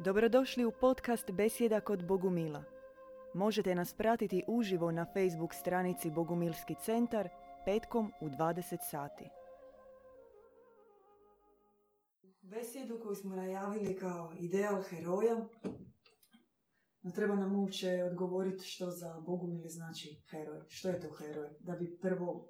Dobrodošli 0.00 0.64
u 0.64 0.72
podcast 0.80 1.30
Besjeda 1.30 1.80
kod 1.80 2.06
Bogumila. 2.06 2.64
Možete 3.34 3.74
nas 3.74 3.94
pratiti 3.94 4.44
uživo 4.48 4.90
na 4.90 5.04
Facebook 5.04 5.54
stranici 5.54 6.10
Bogumilski 6.10 6.74
centar 6.84 7.28
petkom 7.64 8.12
u 8.20 8.28
20 8.28 8.76
sati. 8.90 9.24
Besjedu 12.42 13.00
koju 13.02 13.14
smo 13.14 13.36
najavili 13.36 13.96
kao 13.96 14.32
ideal 14.40 14.82
heroja, 14.82 15.36
no 17.02 17.10
treba 17.10 17.34
nam 17.34 17.60
uopće 17.60 18.04
odgovoriti 18.10 18.64
što 18.64 18.90
za 18.90 19.20
Bogumili 19.26 19.68
znači 19.68 20.22
heroj. 20.30 20.60
Što 20.68 20.88
je 20.88 21.00
to 21.00 21.10
heroj? 21.10 21.48
Da 21.60 21.72
bi 21.72 21.98
prvo 22.00 22.48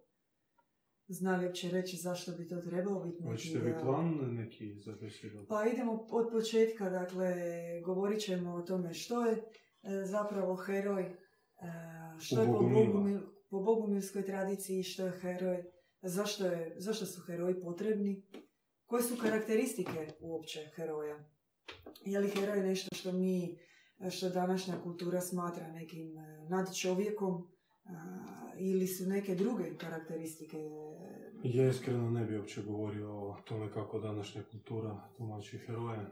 znali 1.08 1.46
uopće 1.46 1.70
reći 1.70 1.96
zašto 1.96 2.32
bi 2.32 2.48
to 2.48 2.60
trebalo 2.60 3.04
biti 3.04 3.22
neki 3.22 3.30
Hoćete 3.30 3.58
ideal. 3.58 3.82
plan 3.82 4.34
neki 4.34 4.74
za 4.74 4.92
besjedu? 5.00 5.46
Pa 5.48 5.66
idemo 5.66 6.06
od 6.10 6.30
početka, 6.32 6.90
dakle, 6.90 7.34
govorit 7.84 8.20
ćemo 8.20 8.54
o 8.54 8.62
tome 8.62 8.94
što 8.94 9.26
je 9.26 9.32
e, 9.32 9.42
zapravo 10.04 10.56
heroj, 10.56 11.02
e, 11.02 11.14
što 12.18 12.40
je 12.40 12.46
po. 12.46 12.52
Bogumil, 12.52 13.20
po 13.50 13.60
bogumilskoj 13.60 14.24
tradiciji, 14.24 14.82
što 14.82 15.06
je 15.06 15.12
heroj, 15.20 15.64
zašto, 16.02 16.46
je, 16.46 16.74
zašto 16.78 17.06
su 17.06 17.20
heroji 17.26 17.60
potrebni, 17.60 18.22
koje 18.86 19.02
su 19.02 19.16
karakteristike 19.22 20.08
uopće 20.20 20.70
heroja. 20.76 21.24
Je 22.04 22.18
li 22.18 22.30
heroj 22.30 22.60
nešto 22.60 22.94
što 22.94 23.12
mi, 23.12 23.58
što 24.10 24.28
današnja 24.28 24.80
kultura 24.82 25.20
smatra 25.20 25.72
nekim 25.72 26.18
e, 26.18 26.46
nadčovjekom, 26.48 27.48
ili 28.58 28.86
su 28.86 29.06
neke 29.06 29.34
druge 29.34 29.76
karakteristike 29.76 30.56
Ja 31.44 31.68
iskreno 31.68 32.10
ne 32.10 32.24
bi 32.24 32.38
uopće 32.38 32.62
govorio 32.62 33.10
o 33.10 33.36
tome 33.44 33.72
kako 33.72 33.98
današnja 34.00 34.42
kultura 34.50 35.08
tumači 35.16 35.58
heroje. 35.58 36.06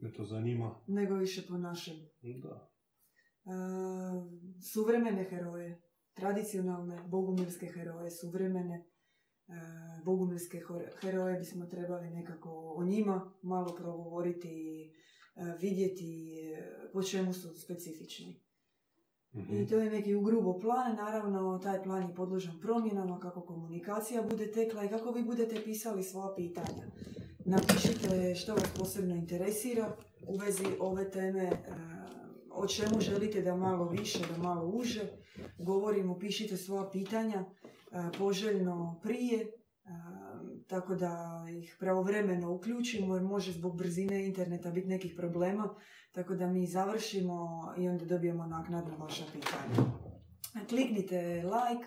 Me 0.00 0.12
to 0.12 0.24
zanima. 0.24 0.80
nego 0.86 1.14
više 1.14 1.42
po 1.48 1.58
našem 1.58 1.94
Da. 2.42 2.70
E, 3.44 3.50
suvremene 4.72 5.24
heroje, 5.24 5.82
tradicionalne 6.14 7.02
bogumilske 7.08 7.66
heroje, 7.66 8.10
suvremene 8.10 8.74
e, 8.76 8.84
bogumilske 10.04 10.58
hor- 10.58 11.00
heroje 11.00 11.38
bismo 11.38 11.66
trebali 11.66 12.10
nekako 12.10 12.74
o 12.76 12.84
njima 12.84 13.32
malo 13.42 13.74
progovoriti 13.76 14.48
i 14.48 14.92
vidjeti 15.60 16.40
e, 16.40 16.62
po 16.92 17.02
čemu 17.02 17.32
su 17.32 17.48
specifični. 17.54 18.42
Mhm. 19.34 19.56
I 19.56 19.66
to 19.66 19.78
je 19.78 19.90
neki 19.90 20.14
ugrubo 20.14 20.58
plan, 20.58 20.96
naravno 20.96 21.58
taj 21.58 21.82
plan 21.82 22.02
je 22.08 22.14
podložan 22.14 22.60
promjenama 22.60 23.20
kako 23.20 23.40
komunikacija 23.40 24.22
bude 24.22 24.52
tekla 24.52 24.84
i 24.84 24.88
kako 24.88 25.10
vi 25.10 25.22
budete 25.22 25.62
pisali 25.64 26.02
svoja 26.02 26.34
pitanja. 26.36 26.86
Napišite 27.44 28.34
što 28.34 28.54
vas 28.54 28.68
posebno 28.78 29.14
interesira 29.14 29.96
u 30.26 30.36
vezi 30.36 30.66
ove 30.80 31.10
teme, 31.10 31.44
e, 31.44 31.58
o 32.50 32.66
čemu 32.66 33.00
želite 33.00 33.42
da 33.42 33.56
malo 33.56 33.88
više, 33.88 34.18
da 34.36 34.42
malo 34.42 34.66
uže. 34.66 35.00
Govorimo, 35.58 36.18
pišite 36.18 36.56
svoja 36.56 36.90
pitanja 36.90 37.44
e, 37.44 37.46
poželjno 38.18 39.00
prije, 39.02 39.40
e, 39.40 39.50
tako 40.66 40.94
da 40.94 41.44
ih 41.58 41.76
pravovremeno 41.80 42.52
uključimo 42.52 43.14
jer 43.14 43.24
može 43.24 43.52
zbog 43.52 43.76
brzine 43.76 44.26
interneta 44.26 44.70
biti 44.70 44.88
nekih 44.88 45.14
problema, 45.16 45.74
tako 46.12 46.34
da 46.34 46.46
mi 46.46 46.66
završimo 46.66 47.48
i 47.78 47.88
onda 47.88 48.04
dobijemo 48.04 48.46
naknadno 48.46 48.96
vaša 48.96 49.24
pitanja. 49.32 49.90
Kliknite 50.68 51.20
like 51.44 51.86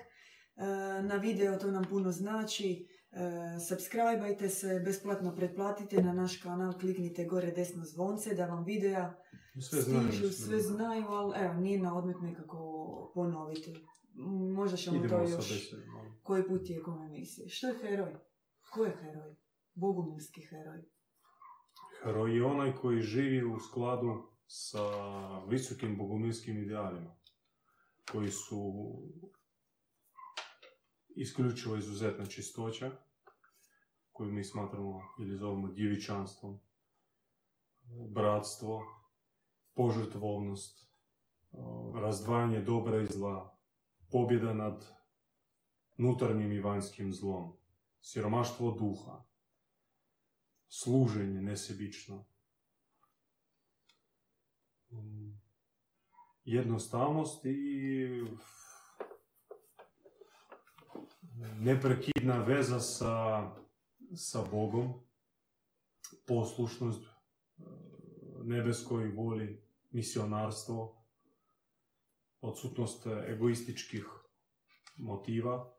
e, 0.55 1.01
na 1.03 1.15
video, 1.15 1.57
to 1.57 1.71
nam 1.71 1.83
puno 1.89 2.11
znači. 2.11 2.87
E, 3.11 3.59
Subscribeajte 3.69 4.49
se, 4.49 4.81
besplatno 4.85 5.35
pretplatite 5.35 6.01
na 6.01 6.13
naš 6.13 6.41
kanal, 6.41 6.79
kliknite 6.79 7.25
gore 7.25 7.51
desno 7.51 7.85
zvonce 7.85 8.35
da 8.35 8.45
vam 8.45 8.63
videa 8.63 9.13
Sve 9.69 9.81
znaju. 9.81 10.07
stižu, 10.07 10.29
sve 10.29 10.59
znaju, 10.59 11.05
ali 11.07 11.33
evo, 11.45 11.53
nije 11.53 11.79
na 11.79 11.97
odmet 11.97 12.15
nekako 12.21 13.11
ponoviti. 13.15 13.73
Možda 14.55 14.77
ćemo 14.77 14.99
to 14.99 15.05
Idemo 15.05 15.23
još 15.23 15.73
koji 16.23 16.47
put 16.47 16.65
tijekom 16.65 17.01
emisije. 17.03 17.49
Što 17.49 17.67
je 17.67 17.75
heroj? 17.81 18.15
Ko 18.73 18.85
je 18.85 18.97
heroj? 19.01 19.35
Bogumilski 19.73 20.41
heroj. 20.41 20.83
Heroj 22.03 22.35
je 22.35 22.45
onaj 22.45 22.75
koji 22.75 23.01
živi 23.01 23.43
u 23.43 23.59
skladu 23.59 24.23
sa 24.47 24.79
visokim 25.47 25.97
bogumilskim 25.97 26.63
idealima. 26.63 27.15
Koji 28.11 28.31
su 28.31 28.73
isključivo 31.15 31.75
izuzetna 31.75 32.25
čistoća, 32.25 32.91
koju 34.11 34.31
mi 34.31 34.43
smatramo 34.43 35.01
ili 35.19 35.37
zovemo 35.37 35.67
djevičanstvom, 35.67 36.59
bratstvo, 38.09 38.81
požrtvovnost, 39.73 40.87
razdvajanje 41.95 42.61
dobra 42.61 43.01
i 43.01 43.05
zla, 43.05 43.57
pobjeda 44.11 44.53
nad 44.53 44.85
unutarnjim 45.97 46.51
i 46.51 46.59
vanjskim 46.59 47.13
zlom, 47.13 47.57
siromaštvo 48.01 48.71
duha, 48.71 49.23
služenje 50.73 51.41
nesebično, 51.41 52.23
Mm, 54.93 55.41
jednostavnost 56.45 57.45
i 57.45 58.27
neprekidna 61.59 62.37
veza 62.43 62.79
sa, 62.79 63.15
sa 64.15 64.45
Bogom, 64.51 64.93
poslušnost 66.27 67.03
e, 67.03 67.09
nebeskoj 68.43 69.11
voli, 69.11 69.63
misionarstvo, 69.91 71.05
odsutnost 72.41 73.07
egoističkih 73.27 74.05
motiva 74.97 75.73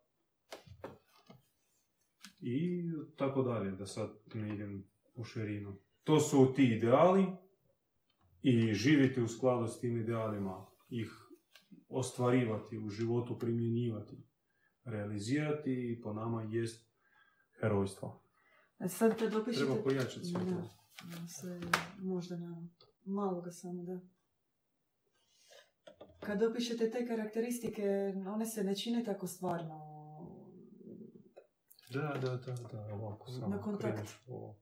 i 2.47 2.85
tako 3.17 3.43
dalje, 3.43 3.71
da 3.71 3.87
sad 3.87 4.11
ne 4.35 4.55
idem 4.55 4.85
u 5.15 5.25
širinu. 5.25 5.77
To 6.05 6.21
su 6.21 6.53
ti 6.57 6.65
ideali 6.65 7.27
i 8.43 8.75
živjeti 8.75 9.23
u 9.23 9.29
skladu 9.29 9.69
s 9.69 9.81
tim 9.81 10.01
idealima, 10.01 10.67
ih 10.89 11.11
ostvarivati 11.89 12.79
u 12.79 12.89
životu, 12.89 13.39
primjenjivati, 13.39 14.17
realizirati 14.85 15.93
i 15.93 16.01
po 16.03 16.13
nama 16.13 16.43
jest 16.43 16.91
herojstvo. 17.61 18.23
A 18.79 18.89
sad 18.89 19.19
kad 19.19 19.35
opišete... 19.35 19.65
Treba 19.65 19.83
pojačati 19.83 20.27
sve 21.29 21.61
to. 21.61 21.67
možda 21.99 22.37
na 22.37 22.69
malo 23.05 23.41
ga 23.41 23.51
samo 23.51 23.83
da. 23.83 24.01
Kad 26.21 26.43
opišete 26.43 26.91
te 26.91 27.07
karakteristike, 27.07 28.15
one 28.35 28.47
se 28.47 28.65
ne 28.65 28.77
čine 28.77 29.05
tako 29.05 29.27
stvarno. 29.27 29.94
Da, 31.91 32.19
da, 32.21 32.37
da, 32.37 32.55
da, 32.73 32.95
ovako 32.95 33.31
samo 33.31 33.49
Na 33.49 33.63
kontakt. 33.63 33.95
kreneš 33.95 34.23
ovo. 34.27 34.57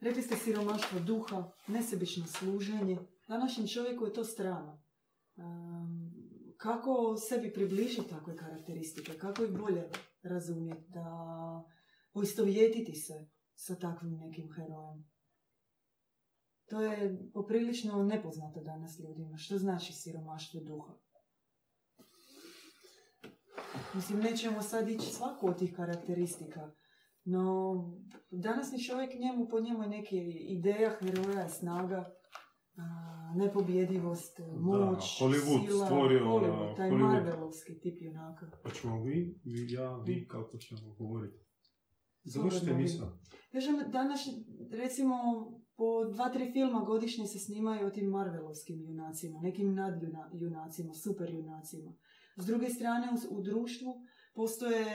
Rekli 0.00 0.22
ste 0.22 0.36
siromaštvo 0.36 1.00
duha, 1.00 1.50
nesebično 1.66 2.26
služenje. 2.26 2.98
Današnjem 3.28 3.68
čovjeku 3.68 4.04
je 4.04 4.12
to 4.12 4.24
strano. 4.24 4.82
Um, 5.36 6.12
kako 6.56 7.16
sebi 7.16 7.52
približiti 7.52 8.08
takve 8.08 8.36
karakteristike? 8.36 9.18
Kako 9.18 9.44
ih 9.44 9.50
bolje 9.50 9.90
razumjeti? 10.22 10.84
Da 10.88 11.04
poistovjetiti 12.12 12.94
se 12.94 13.28
sa 13.54 13.74
takvim 13.78 14.12
nekim 14.12 14.52
herojem? 14.52 15.12
To 16.64 16.80
je 16.82 17.30
poprilično 17.34 18.02
nepoznato 18.02 18.60
danas 18.60 18.98
ljudima. 18.98 19.36
Što 19.36 19.58
znači 19.58 19.92
siromaštvo 19.92 20.60
duha? 20.60 20.92
Mislim, 23.94 24.20
nećemo 24.20 24.62
sad 24.62 24.88
ići 24.88 25.06
svaku 25.06 25.48
od 25.48 25.58
tih 25.58 25.74
karakteristika, 25.76 26.70
no 27.24 27.74
današnji 28.30 28.82
čovjek 28.82 29.10
njemu, 29.20 29.48
po 29.50 29.60
njemu 29.60 29.82
je 29.82 29.88
neki 29.88 30.18
ideja 30.48 30.90
heroja, 31.00 31.48
snaga, 31.48 32.14
a, 32.76 32.82
nepobjedivost, 33.36 34.38
moć, 34.60 35.20
Hollywood 35.20 35.66
sila, 35.66 35.86
stvorio, 35.86 36.24
Hollywood, 36.24 36.76
taj 36.76 36.90
Hollywood. 36.90 37.12
Marvelovski 37.12 37.80
tip 37.80 38.02
junaka. 38.02 38.50
Hoćemo 38.62 39.02
vi, 39.02 39.40
vi, 39.44 39.72
ja, 39.72 39.96
vi, 39.96 40.28
kako 40.28 40.58
ćemo 40.58 40.94
govoriti? 40.98 41.38
Završite 42.24 42.74
misao. 42.74 43.18
Kažem, 43.52 43.74
danas, 43.92 44.20
recimo, 44.70 45.14
po 45.76 46.04
dva, 46.04 46.28
tri 46.28 46.52
filma 46.52 46.80
godišnje 46.80 47.26
se 47.26 47.38
snimaju 47.38 47.86
o 47.86 47.90
tim 47.90 48.10
Marvelovskim 48.10 48.82
junacima, 48.82 49.40
nekim 49.40 49.74
nadjunacima, 49.74 50.94
super 50.94 51.30
junacima. 51.30 51.92
S 52.36 52.46
druge 52.46 52.68
strane, 52.68 53.08
u, 53.30 53.38
u 53.38 53.42
društvu 53.42 53.94
postoje 54.34 54.86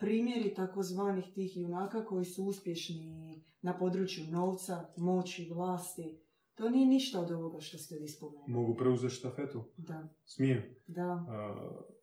primjeri 0.00 0.54
takozvanih 0.54 1.24
tih 1.34 1.56
junaka 1.56 2.04
koji 2.04 2.24
su 2.24 2.44
uspješni 2.44 3.44
na 3.62 3.78
području 3.78 4.24
novca, 4.30 4.92
moći, 4.96 5.50
vlasti. 5.54 6.20
To 6.54 6.70
nije 6.70 6.86
ništa 6.86 7.20
od 7.20 7.30
ovoga 7.30 7.60
što 7.60 7.78
ste 7.78 7.98
vi 7.98 8.08
spomenuli. 8.08 8.52
Mogu 8.52 8.76
preuzeti 8.76 9.14
štafetu? 9.14 9.64
Da, 9.76 10.08
Smijem. 10.24 10.62
da. 10.86 11.12
Uh, 11.14 11.96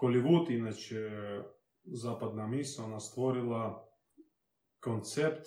Hollywood, 0.00 0.56
inače 0.56 1.10
zapadna 1.84 2.46
misla, 2.46 2.84
ona 2.84 3.00
stvorila 3.00 3.88
koncept 4.80 5.46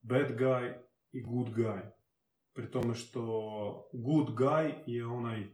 bad 0.00 0.38
guy 0.38 0.74
i 1.12 1.22
good 1.22 1.48
guy. 1.48 1.80
Pri 2.52 2.70
tome 2.70 2.94
što 2.94 3.20
good 3.92 4.28
guy 4.28 4.74
je 4.86 5.06
onaj 5.06 5.46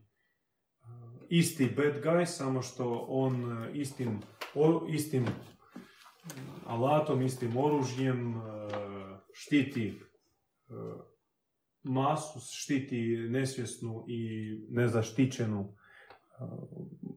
isti 1.30 1.66
bad 1.76 2.02
guy, 2.02 2.26
samo 2.26 2.62
što 2.62 3.06
on 3.08 3.44
uh, 3.44 3.76
istim, 3.76 4.20
istim 4.88 5.26
alatom, 6.66 7.22
istim 7.22 7.56
oružjem 7.56 8.36
uh, 8.36 8.42
štiti 9.32 10.00
uh, 10.68 10.76
masu, 11.82 12.40
štiti 12.52 13.16
nesvjesnu 13.30 14.04
i 14.08 14.50
nezaštićenu 14.68 15.74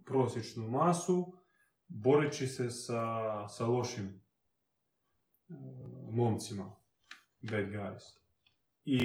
prosječnu 0.05 0.69
masu, 0.69 1.33
boreći 1.87 2.47
se 2.47 2.69
sa, 2.69 3.47
sa 3.47 3.65
lošim 3.65 4.21
momcima, 6.11 6.75
bad 7.41 7.65
guys. 7.65 8.19
I 8.85 8.99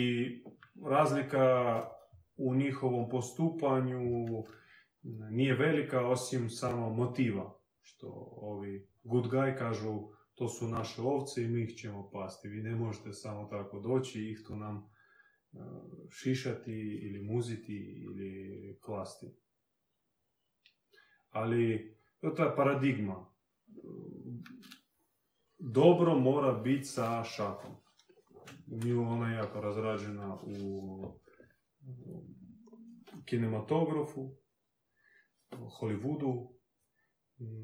razlika 0.85 1.85
u 2.37 2.55
njihovom 2.55 3.09
postupanju 3.09 4.01
nije 5.31 5.55
velika 5.55 6.09
osim 6.09 6.51
samo 6.51 6.91
motiva, 6.91 7.61
što 7.81 8.29
ovi 8.37 8.89
good 9.05 9.25
guy 9.25 9.59
kažu 9.59 10.09
to 10.35 10.49
su 10.49 10.69
naše 10.69 11.03
ovce 11.03 11.43
i 11.43 11.49
mi 11.49 11.63
ih 11.63 11.77
ćemo 11.77 12.11
pasti. 12.11 12.49
Vi 12.49 12.63
ne 12.63 12.75
možete 12.75 13.13
samo 13.13 13.45
tako 13.45 13.81
doći 13.81 14.21
i 14.21 14.31
ih 14.31 14.43
tu 14.47 14.57
nam 14.57 14.77
uh, 14.77 15.61
šišati 16.11 16.73
ili 17.03 17.23
muziti 17.23 18.05
ili 18.07 18.79
klasti. 18.81 19.27
Ali 21.31 21.95
to 22.21 22.45
je 22.45 22.57
paradigma. 22.57 23.27
Dobro 25.59 26.19
mora 26.19 26.53
biti 26.53 26.85
sa 26.85 27.25
šakom. 27.25 27.75
Nju 28.67 29.03
ona 29.03 29.31
je 29.31 29.37
jako 29.37 29.61
razrađena 29.61 30.39
u 30.43 31.19
u 33.17 33.23
kinematografu, 33.25 34.21
u 34.21 34.35
Hollywoodu, 35.51 36.49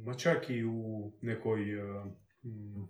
ma 0.05 0.15
čak 0.15 0.51
i 0.51 0.65
u 0.65 1.13
nekoj 1.23 1.79
uh, 1.79 2.07
mm, 2.43 2.83
uh, 2.83 2.89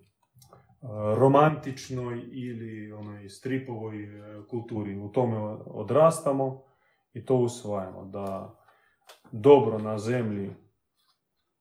romantičnoj 1.18 2.28
ili 2.32 2.92
onoj 2.92 3.28
stripovoj 3.28 4.04
uh, 4.04 4.46
kulturi. 4.46 4.96
U 4.96 5.08
tome 5.08 5.36
odrastamo 5.66 6.62
i 7.12 7.24
to 7.24 7.36
usvajamo. 7.36 8.04
Da 8.04 8.58
dobro 9.32 9.78
na 9.78 9.98
zemlji 9.98 10.50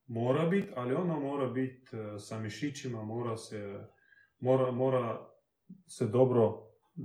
mora 0.08 0.46
biti, 0.46 0.72
ali 0.76 0.94
ono 0.94 1.20
mora 1.20 1.48
biti 1.48 1.92
sa 2.20 2.40
mišićima, 2.40 3.04
mora 3.04 3.38
se, 3.38 3.88
mora, 4.40 4.72
mora 4.72 5.30
se 5.88 6.08
dobro 6.08 6.72
mm, 6.98 7.04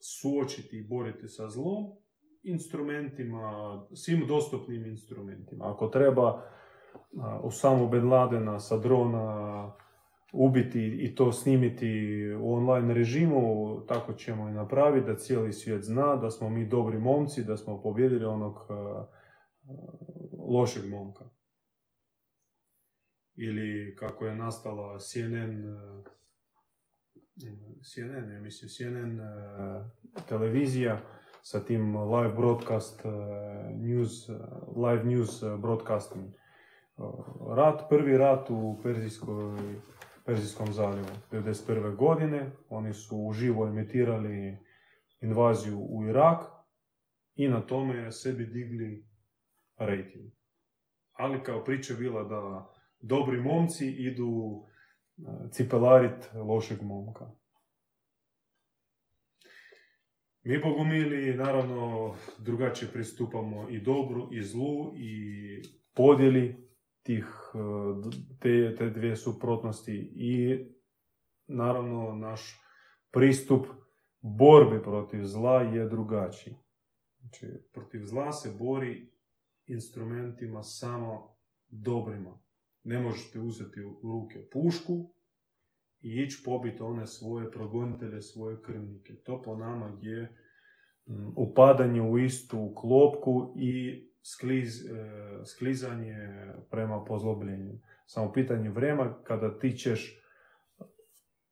suočiti 0.00 0.78
i 0.78 0.86
boriti 0.88 1.28
sa 1.28 1.48
zlom 1.48 2.03
instrumentima, 2.44 3.86
svim 3.94 4.26
dostupnim 4.26 4.86
instrumentima. 4.86 5.72
Ako 5.72 5.86
treba 5.86 6.42
a, 7.20 7.40
Osamu 7.42 7.88
Bin 7.88 8.08
Ladena 8.08 8.60
sa 8.60 8.76
drona 8.76 9.72
ubiti 10.32 10.98
i 11.00 11.14
to 11.14 11.32
snimiti 11.32 12.20
u 12.40 12.54
online 12.54 12.94
režimu, 12.94 13.80
tako 13.88 14.12
ćemo 14.12 14.48
i 14.48 14.52
napraviti 14.52 15.06
da 15.06 15.16
cijeli 15.16 15.52
svijet 15.52 15.84
zna 15.84 16.16
da 16.16 16.30
smo 16.30 16.50
mi 16.50 16.68
dobri 16.68 16.98
momci, 16.98 17.44
da 17.44 17.56
smo 17.56 17.82
pobjedili 17.82 18.24
onog 18.24 18.58
lošeg 20.48 20.90
momka. 20.90 21.24
Ili 23.36 23.96
kako 23.96 24.26
je 24.26 24.34
nastala 24.34 24.98
CNN 24.98 25.62
CNN, 27.82 28.32
ja 28.32 28.40
mislim, 28.40 28.68
CNN 28.68 29.20
televizija 30.28 31.00
sa 31.44 31.60
tim 31.60 31.96
live 31.96 32.32
broadcast 32.36 33.04
uh, 33.04 33.12
news, 33.76 34.28
uh, 34.28 34.36
live 34.76 35.04
news 35.04 35.42
uh, 35.42 35.60
broadcasting. 35.60 36.32
Rat, 37.56 37.88
prvi 37.88 38.16
rat 38.16 38.50
u 38.50 38.80
Perzijskoj, 38.82 39.58
Perzijskom 40.24 40.72
zaljevu, 40.72 41.06
1991. 41.32 41.96
godine. 41.96 42.50
Oni 42.68 42.92
su 42.92 43.16
uživo 43.18 43.66
emitirali 43.66 44.58
invaziju 45.20 45.78
u 45.78 46.04
Irak 46.08 46.44
i 47.34 47.48
na 47.48 47.60
tome 47.60 48.12
sebi 48.12 48.46
digli 48.46 49.06
rating. 49.76 50.32
Ali 51.12 51.42
kao 51.42 51.64
priča 51.64 51.94
bila 51.94 52.24
da 52.24 52.70
dobri 53.00 53.40
momci 53.40 53.90
idu 53.90 54.62
cipelarit 55.50 56.30
lošeg 56.34 56.82
momka. 56.82 57.30
Mi 60.46 60.58
bogumili 60.58 61.34
naravno 61.34 62.14
drugačije 62.38 62.90
pristupamo 62.92 63.70
i 63.70 63.80
dobru 63.80 64.28
i 64.32 64.42
zlu 64.42 64.92
i 64.96 65.62
podjeli 65.94 66.68
tih 67.02 67.26
te, 68.40 68.74
te 68.78 68.90
dvije 68.90 69.16
suprotnosti 69.16 70.12
i 70.14 70.58
naravno 71.46 72.14
naš 72.14 72.60
pristup 73.10 73.66
borbi 74.20 74.82
protiv 74.82 75.24
zla 75.24 75.62
je 75.62 75.88
drugačiji. 75.88 76.54
Znači, 77.20 77.46
protiv 77.72 78.04
zla 78.04 78.32
se 78.32 78.56
bori 78.58 79.12
instrumentima 79.66 80.62
samo 80.62 81.36
dobrima. 81.68 82.40
Ne 82.82 83.00
možete 83.00 83.40
uzeti 83.40 83.80
u 83.82 84.00
ruke 84.02 84.48
pušku 84.52 85.13
i 86.04 86.22
ići 86.22 86.42
pobiti 86.44 86.82
one 86.82 87.06
svoje 87.06 87.50
progonitelje, 87.50 88.22
svoje 88.22 88.62
krvnike. 88.62 89.14
To 89.14 89.42
po 89.42 89.56
nama 89.56 89.98
je 90.02 90.36
upadanje 91.36 92.02
u 92.02 92.18
istu 92.18 92.72
klopku 92.76 93.54
i 93.56 94.04
skliz, 94.22 94.84
sklizanje 95.44 96.16
prema 96.70 97.04
pozlobljenju. 97.04 97.78
Samo 98.06 98.32
pitanje 98.32 98.70
vremena 98.70 99.22
kada 99.22 99.58
ti 99.58 99.72
ćeš 99.72 100.22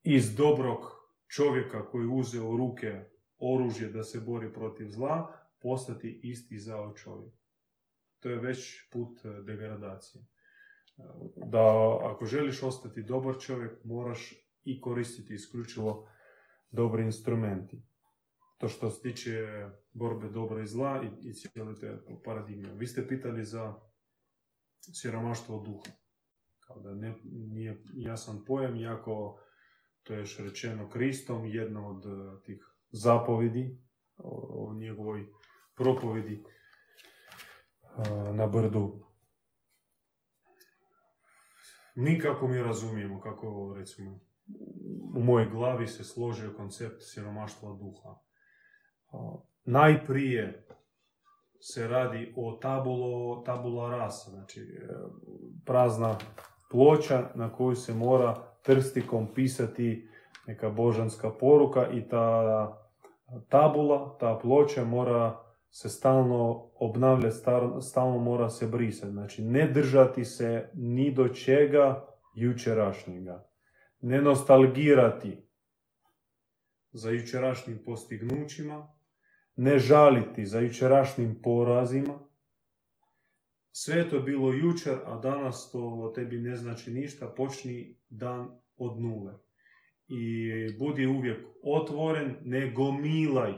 iz 0.03 0.35
dobrog 0.35 0.79
čovjeka 1.27 1.85
koji 1.85 2.07
uze 2.07 2.41
u 2.41 2.57
ruke 2.57 3.05
oružje 3.37 3.89
da 3.89 4.03
se 4.03 4.19
bori 4.19 4.53
protiv 4.53 4.87
zla, 4.87 5.33
postati 5.61 6.19
isti 6.23 6.59
zao 6.59 6.93
čovjek. 6.93 7.33
To 8.19 8.29
je 8.29 8.39
već 8.39 8.89
put 8.91 9.19
degradacije 9.45 10.23
da 11.35 11.97
ako 12.01 12.25
želiš 12.25 12.63
ostati 12.63 13.03
dobar 13.03 13.35
čovjek, 13.39 13.83
moraš 13.83 14.33
i 14.63 14.81
koristiti 14.81 15.33
isključivo 15.33 16.09
dobri 16.71 17.03
instrumenti. 17.03 17.83
To 18.57 18.67
što 18.67 18.89
se 18.89 19.01
tiče 19.01 19.47
borbe 19.93 20.29
dobra 20.29 20.63
i 20.63 20.67
zla 20.67 21.03
i, 21.03 21.29
i 21.29 21.33
cijele 21.33 21.75
te 21.75 21.97
paradigme. 22.25 22.73
Vi 22.73 22.87
ste 22.87 23.07
pitali 23.07 23.45
za 23.45 23.73
siromaštvo 24.79 25.63
duha. 25.65 25.97
Kao 26.59 26.79
da 26.79 26.93
ne, 26.93 27.15
nije 27.23 27.83
jasan 27.93 28.45
pojam, 28.45 28.75
iako 28.75 29.39
to 30.03 30.13
je 30.13 30.25
rečeno 30.39 30.89
Kristom, 30.89 31.45
jedna 31.45 31.87
od 31.87 32.03
tih 32.43 32.65
zapovedi 32.91 33.77
o, 34.17 34.69
o 34.69 34.73
njegovoj 34.73 35.25
propovedi 35.75 36.43
na 38.33 38.47
brdu 38.47 39.03
mi 41.95 42.19
kako 42.19 42.47
mi 42.47 42.57
razumijemo, 42.57 43.21
kako 43.21 43.73
recimo 43.77 44.19
u 45.15 45.19
mojoj 45.19 45.49
glavi 45.49 45.87
se 45.87 46.03
složio 46.03 46.53
koncept 46.57 46.95
siromaštva 46.99 47.69
duha. 47.69 48.15
Najprije 49.65 50.67
se 51.59 51.87
radi 51.87 52.33
o 52.37 52.57
tabulo, 52.61 53.43
tabula 53.45 53.89
rasa, 53.89 54.31
znači 54.31 54.61
prazna 55.65 56.17
ploča 56.71 57.29
na 57.35 57.53
koju 57.53 57.75
se 57.75 57.93
mora 57.93 58.53
trstikom 58.63 59.33
pisati 59.33 60.09
neka 60.47 60.69
božanska 60.69 61.31
poruka 61.31 61.91
i 61.91 62.07
ta 62.07 62.83
tabula, 63.49 64.17
ta 64.19 64.39
ploča 64.41 64.83
mora 64.83 65.39
se 65.69 65.89
stalno 65.89 66.69
obnavljati, 66.75 67.35
stalno 67.81 68.17
mora 68.17 68.49
se 68.49 68.67
brisati. 68.67 69.11
Znači, 69.11 69.43
ne 69.43 69.67
držati 69.67 70.25
se 70.25 70.69
ni 70.73 71.11
do 71.11 71.27
čega 71.27 72.05
jučerašnjega. 72.35 73.47
Ne 74.05 74.21
nostalgirati 74.21 75.37
za 76.91 77.09
jučerašnjim 77.09 77.79
postignućima, 77.85 78.93
ne 79.55 79.79
žaliti 79.79 80.45
za 80.45 80.59
jučerašnjim 80.59 81.41
porazima. 81.43 82.19
Sve 83.71 84.09
to 84.09 84.19
bilo 84.19 84.53
jučer, 84.53 84.97
a 85.05 85.19
danas 85.19 85.71
to 85.71 86.11
tebi 86.15 86.37
ne 86.37 86.55
znači 86.55 86.91
ništa, 86.91 87.33
počni 87.37 87.99
dan 88.09 88.59
od 88.75 89.01
nule. 89.01 89.33
I 90.07 90.51
budi 90.79 91.05
uvijek 91.05 91.47
otvoren, 91.63 92.35
ne 92.41 92.71
gomilaj 92.71 93.53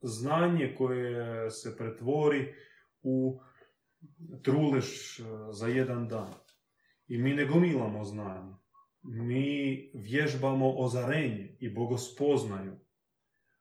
znanje 0.00 0.74
koje 0.78 1.50
se 1.50 1.76
pretvori 1.76 2.54
u 3.02 3.40
truleš 4.42 5.20
za 5.50 5.66
jedan 5.66 6.08
dan. 6.08 6.32
I 7.08 7.18
mi 7.18 7.34
ne 7.34 7.46
gomilamo 7.46 8.04
znanje. 8.04 8.65
Mi 9.08 9.90
vježbamo 9.94 10.74
ozarenje 10.78 11.56
i 11.60 11.70
bogospoznaju. 11.70 12.72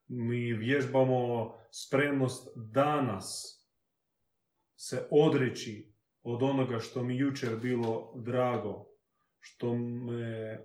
Mi 0.08 0.54
vježbamo 0.54 1.54
spremnost 1.72 2.50
danas 2.56 3.56
se 4.76 5.08
odreći 5.12 5.94
od 6.24 6.44
onoga 6.44 6.80
što 6.80 7.04
mi 7.04 7.18
jučer 7.18 7.56
bilo 7.62 8.14
drago, 8.16 8.86
što 9.40 9.76
me 9.76 10.60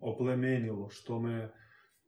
oplemenilo, 0.00 0.88
što 0.90 1.18
me 1.20 1.52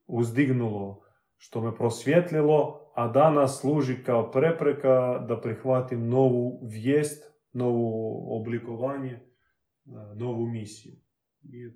uzdignulo, 0.06 1.02
što 1.36 1.60
me 1.60 1.76
prosvjetlilo, 1.76 2.92
a 2.94 3.08
danas 3.08 3.60
služi 3.60 4.04
kao 4.04 4.30
prepreka 4.30 5.24
da 5.28 5.40
prihvatim 5.40 6.08
novu 6.08 6.60
vijest, 6.62 7.30
novu 7.52 8.24
oblikovanje, 8.40 9.20
novu 10.14 10.46
misiju. 10.46 10.99
I 11.42 11.70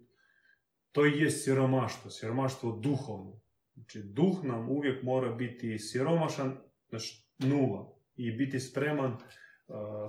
to 0.92 1.04
je 1.04 1.30
siromaštvo, 1.30 2.10
siromaštvo 2.10 2.72
duhovno. 2.82 3.40
Znači, 3.74 4.02
duh 4.02 4.44
nam 4.44 4.68
uvijek 4.68 5.02
mora 5.02 5.32
biti 5.32 5.78
siromašan, 5.78 6.56
znači 6.88 7.28
nula, 7.38 7.94
i 8.16 8.32
biti 8.32 8.60
spreman 8.60 9.16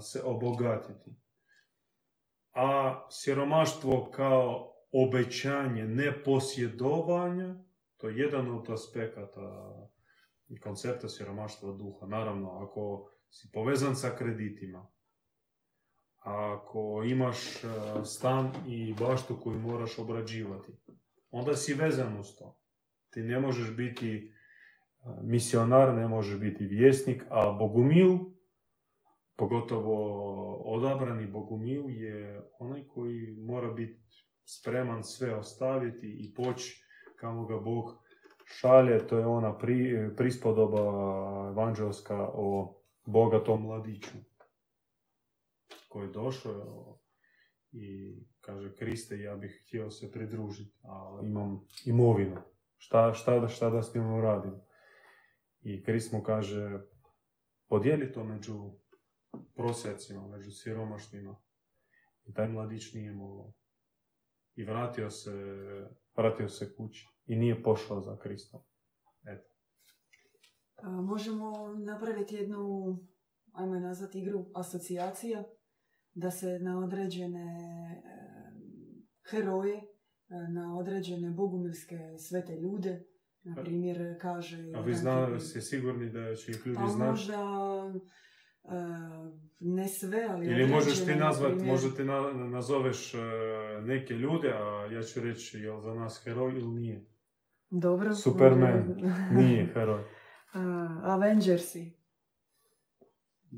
se 0.01 0.21
obogatiti. 0.23 1.15
A 2.53 2.99
siromaštvo 3.11 4.11
kao 4.11 4.73
obećanje 4.91 5.87
neposjedovanja, 5.87 7.55
to 7.97 8.09
je 8.09 8.17
jedan 8.17 8.51
od 8.51 8.69
aspekata 8.69 9.75
koncepta 10.61 11.09
siromaštva 11.09 11.71
duha. 11.71 12.05
Naravno, 12.05 12.51
ako 12.51 13.09
si 13.29 13.49
povezan 13.53 13.95
sa 13.95 14.15
kreditima, 14.17 14.87
ako 16.25 17.03
imaš 17.05 17.63
e, 17.63 17.67
stan 18.03 18.51
i 18.67 18.93
baštu 18.99 19.37
koju 19.43 19.59
moraš 19.59 19.99
obrađivati, 19.99 20.71
onda 21.31 21.55
si 21.55 21.73
vezan 21.73 22.19
uz 22.19 22.35
to. 22.37 22.57
Ti 23.09 23.21
ne 23.21 23.39
možeš 23.39 23.75
biti 23.75 24.15
e, 24.15 24.23
misionar, 25.21 25.93
ne 25.93 26.07
možeš 26.07 26.39
biti 26.39 26.65
vjesnik, 26.65 27.23
a 27.29 27.51
bogumil, 27.51 28.17
pogotovo 29.35 29.95
odabrani 30.55 31.27
bogumil, 31.27 31.89
je 31.89 32.41
onaj 32.59 32.87
koji 32.87 33.35
mora 33.37 33.71
biti 33.71 33.99
spreman 34.45 35.03
sve 35.03 35.35
ostaviti 35.35 36.07
i 36.07 36.33
poći 36.33 36.83
kamo 37.15 37.45
ga 37.45 37.59
Bog 37.59 37.91
šalje. 38.45 39.07
To 39.07 39.17
je 39.17 39.25
ona 39.25 39.57
pri, 39.57 40.09
prispodoba 40.17 40.81
evanđelska 41.49 42.29
o 42.33 42.77
bogatom 43.05 43.61
mladiću 43.61 44.17
koji 45.95 46.07
je 46.07 46.11
došao 46.11 46.99
i 47.71 48.15
kaže 48.41 48.75
Kriste 48.75 49.19
ja 49.19 49.35
bih 49.35 49.63
htio 49.65 49.91
se 49.91 50.11
pridružiti, 50.11 50.77
a 50.83 51.19
imam 51.23 51.67
imovinu. 51.85 52.41
Šta, 52.77 53.13
šta, 53.13 53.47
šta 53.47 53.69
da 53.69 53.83
s 53.83 53.91
tim 53.91 54.13
uradim? 54.13 54.55
I 55.61 55.83
Krist 55.83 56.13
mu 56.13 56.23
kaže 56.23 56.79
podijeli 57.67 58.11
to 58.11 58.23
među 58.23 58.71
prosjacima, 59.55 60.27
među 60.27 60.51
siromašnima. 60.51 61.41
I 62.25 62.33
taj 62.33 62.47
mladić 62.47 62.93
nije 62.93 63.11
mogao. 63.11 63.53
I 64.55 64.63
vratio 64.63 65.09
se, 65.09 65.31
vratio 66.17 66.49
se 66.49 66.75
kući. 66.75 67.07
I 67.25 67.35
nije 67.35 67.63
pošao 67.63 68.01
za 68.01 68.17
Kristom. 68.17 68.61
Eto. 69.23 69.49
možemo 70.83 71.75
napraviti 71.77 72.35
jednu, 72.35 72.97
ajmo 73.53 73.75
je 73.75 73.81
nazvati 73.81 74.19
igru, 74.19 74.45
asocijacija 74.53 75.43
da 76.15 76.31
se 76.31 76.59
na 76.59 76.79
određene 76.79 77.45
heroje, 79.29 79.81
na 80.49 80.77
određene 80.77 81.31
bogumilske 81.31 81.97
svete 82.17 82.55
ljude, 82.55 83.03
na 83.43 83.55
primjer, 83.55 84.17
kaže... 84.21 84.57
A 84.75 84.81
vi 84.81 84.93
zna, 84.93 85.39
ste 85.39 85.61
sigurni 85.61 86.09
da 86.09 86.35
će 86.35 86.51
ih 86.51 86.61
ljudi 86.65 86.79
pa 86.81 86.87
znati? 86.87 87.11
možda 87.11 87.37
ne 89.59 89.87
sve, 89.87 90.27
ali... 90.29 90.45
Ili 90.45 90.67
možeš 90.67 91.05
ti 91.05 91.15
nazvat, 91.15 91.51
primjer... 91.51 91.71
možda 91.71 91.95
ti 91.95 92.03
na, 92.03 92.33
nazoveš 92.33 93.13
neke 93.83 94.13
ljude, 94.13 94.49
a 94.49 94.87
ja 94.91 95.01
ću 95.01 95.21
reći 95.21 95.57
je 95.57 95.71
li 95.71 95.81
za 95.81 95.93
nas 95.93 96.21
heroj 96.23 96.53
ili 96.53 96.67
nije. 96.67 97.05
Dobro. 97.69 98.15
Superman 98.15 98.95
nije 99.31 99.71
heroj. 99.73 100.03
Avengersi. 101.13 101.94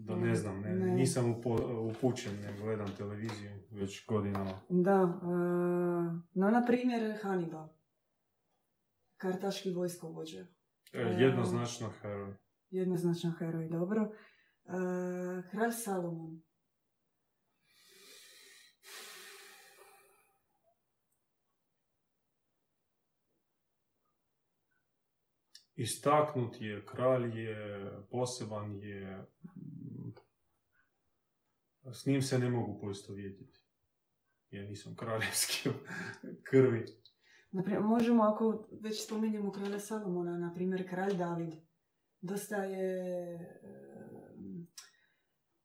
Da 0.05 0.15
ne 0.15 0.35
znam, 0.35 0.61
ne, 0.61 0.75
ne. 0.75 0.91
nisam 0.91 1.31
upo, 1.31 1.57
upućen, 1.91 2.33
ne 2.41 2.57
gledam 2.61 2.87
televiziju 2.97 3.51
već 3.71 4.05
godinama. 4.07 4.59
Da, 4.69 5.03
uh, 5.03 5.29
no 6.33 6.51
na 6.51 6.63
primjer 6.67 7.17
Hannibal. 7.21 7.69
Kartaški 9.17 9.73
vojskovođa. 9.73 10.45
E, 10.93 10.99
jednoznačno 10.99 11.89
heroj. 12.01 12.33
Jednoznačno 12.69 13.31
heroj, 13.39 13.69
dobro. 13.69 14.01
Uh, 14.01 15.51
kralj 15.51 15.71
Salomon. 15.71 16.41
Istaknut 25.75 26.61
je, 26.61 26.85
kralj 26.85 27.39
je, 27.39 27.91
poseban 28.11 28.75
je, 28.75 29.27
s 31.93 32.05
njim 32.05 32.21
se 32.21 32.39
ne 32.39 32.49
mogu 32.49 32.79
poistovjetiti. 32.81 33.59
Ja 34.49 34.63
nisam 34.63 34.95
kraljevski 34.95 35.69
krvi. 36.49 36.85
Naprimjer, 37.51 37.83
možemo, 37.83 38.23
ako 38.23 38.67
već 38.81 39.05
spominjemo 39.05 39.51
kralja 39.51 39.79
Salomona, 39.79 40.37
na 40.37 40.53
primjer 40.53 40.89
kralj 40.89 41.17
David, 41.17 41.53
dosta 42.21 42.63
je, 42.63 43.61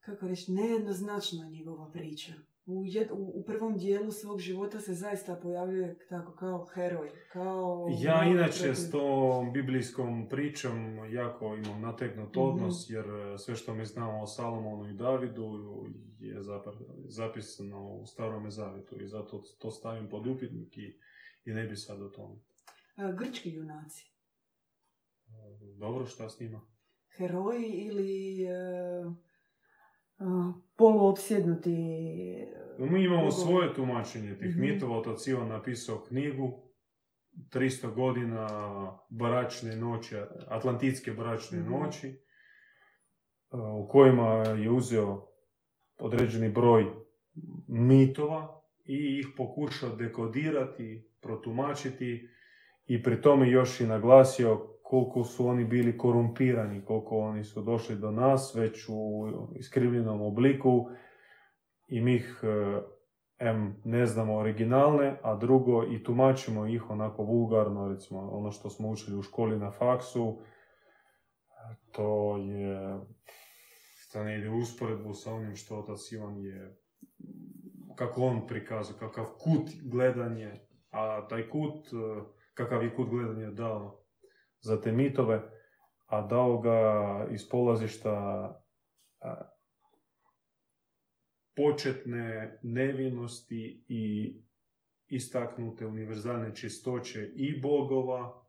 kako 0.00 0.26
reći, 0.28 0.52
nejednoznačna 0.52 1.48
njegova 1.48 1.90
priča 1.90 2.32
u, 2.66 2.84
u, 3.34 3.44
prvom 3.46 3.78
dijelu 3.78 4.12
svog 4.12 4.40
života 4.40 4.80
se 4.80 4.94
zaista 4.94 5.36
pojavljuje 5.42 5.98
tako 6.08 6.32
kao 6.32 6.66
heroj. 6.74 7.10
Kao 7.32 7.88
ja 8.00 8.24
inače 8.24 8.74
s 8.74 8.90
tom 8.90 9.52
biblijskom 9.52 10.28
pričom 10.28 10.98
jako 11.12 11.56
imam 11.56 11.80
nategnut 11.80 12.36
mhm. 12.36 12.44
odnos 12.44 12.90
jer 12.90 13.04
e, 13.04 13.38
sve 13.38 13.56
što 13.56 13.74
mi 13.74 13.86
znamo 13.86 14.22
o 14.22 14.26
Salomonu 14.26 14.90
i 14.90 14.92
Davidu 14.92 15.60
je 16.18 16.38
zapisano 17.08 17.94
u 17.94 18.06
starome 18.06 18.50
zavjetu 18.50 19.00
i 19.00 19.08
zato 19.08 19.42
to 19.58 19.70
stavim 19.70 20.08
pod 20.08 20.26
upitnik 20.26 20.78
i, 20.78 20.98
i 21.44 21.52
ne 21.52 21.66
bi 21.66 21.76
sad 21.76 22.02
o 22.02 22.08
tome. 22.08 22.36
Grčki 23.18 23.50
junaci. 23.50 24.12
Dobro, 25.78 26.06
šta 26.06 26.28
s 26.28 26.40
njima? 26.40 26.60
Heroji 27.16 27.66
ili... 27.66 28.42
E, 28.44 29.31
poluopsjednuti. 30.76 31.76
Mi 32.78 33.04
imamo 33.04 33.30
svoje 33.30 33.74
tumačenje 33.74 34.38
tih 34.38 34.48
mm-hmm. 34.48 34.60
mitova. 34.60 34.98
Otac 34.98 35.26
Ivan 35.26 35.48
napisao 35.48 36.04
knjigu 36.08 36.62
300 37.50 37.94
godina 37.94 38.48
bračne 39.08 39.76
noći, 39.76 40.16
atlantitske 40.48 41.12
bračne 41.12 41.60
mm 41.60 41.70
noći, 41.70 42.20
u 43.80 43.88
kojima 43.88 44.28
je 44.42 44.70
uzeo 44.70 45.28
određeni 45.98 46.48
broj 46.48 46.86
mitova 47.68 48.62
i 48.84 49.18
ih 49.18 49.26
pokušao 49.36 49.96
dekodirati, 49.96 51.10
protumačiti 51.20 52.28
i 52.86 53.02
pri 53.02 53.20
tome 53.22 53.50
još 53.50 53.80
i 53.80 53.86
naglasio 53.86 54.71
koliko 54.92 55.24
su 55.24 55.46
oni 55.46 55.64
bili 55.64 55.98
korumpirani, 55.98 56.84
koliko 56.84 57.18
oni 57.18 57.44
su 57.44 57.62
došli 57.62 57.96
do 57.96 58.10
nas 58.10 58.54
već 58.54 58.88
u 58.88 59.28
iskrivljenom 59.54 60.20
obliku. 60.20 60.88
I 61.88 62.00
mi 62.00 62.14
ih 62.14 62.40
em, 63.38 63.76
ne 63.84 64.06
znamo 64.06 64.36
originalne, 64.36 65.18
a 65.22 65.36
drugo 65.36 65.84
i 65.90 66.02
tumačimo 66.02 66.66
ih 66.66 66.90
onako 66.90 67.22
vulgarno, 67.22 67.88
recimo 67.88 68.20
ono 68.20 68.50
što 68.50 68.70
smo 68.70 68.90
učili 68.90 69.18
u 69.18 69.22
školi 69.22 69.58
na 69.58 69.70
faksu, 69.70 70.38
to 71.92 72.36
je, 72.36 73.00
to 74.12 74.24
ne 74.24 74.38
ide 74.38 74.50
usporedbu 74.50 75.14
sa 75.14 75.34
onim 75.34 75.56
što 75.56 75.78
otac 75.78 76.12
Ivan 76.12 76.36
je, 76.36 76.76
kako 77.96 78.22
on 78.22 78.46
prikazuje, 78.46 78.98
kakav 78.98 79.24
kut 79.24 79.70
gledanje, 79.82 80.60
a 80.90 81.28
taj 81.28 81.48
kut, 81.48 81.86
kakav 82.54 82.84
je 82.84 82.94
kut 82.94 83.08
gledanje 83.08 83.50
dao 83.50 84.01
za 84.62 84.80
te 84.80 84.92
mitove, 84.92 85.42
a 86.06 86.26
dao 86.26 86.60
ga 86.60 87.28
iz 87.30 87.48
polazišta 87.48 88.48
početne 91.56 92.58
nevinosti 92.62 93.84
i 93.88 94.34
istaknute 95.08 95.86
univerzalne 95.86 96.54
čistoće 96.54 97.32
i 97.34 97.60
bogova, 97.60 98.44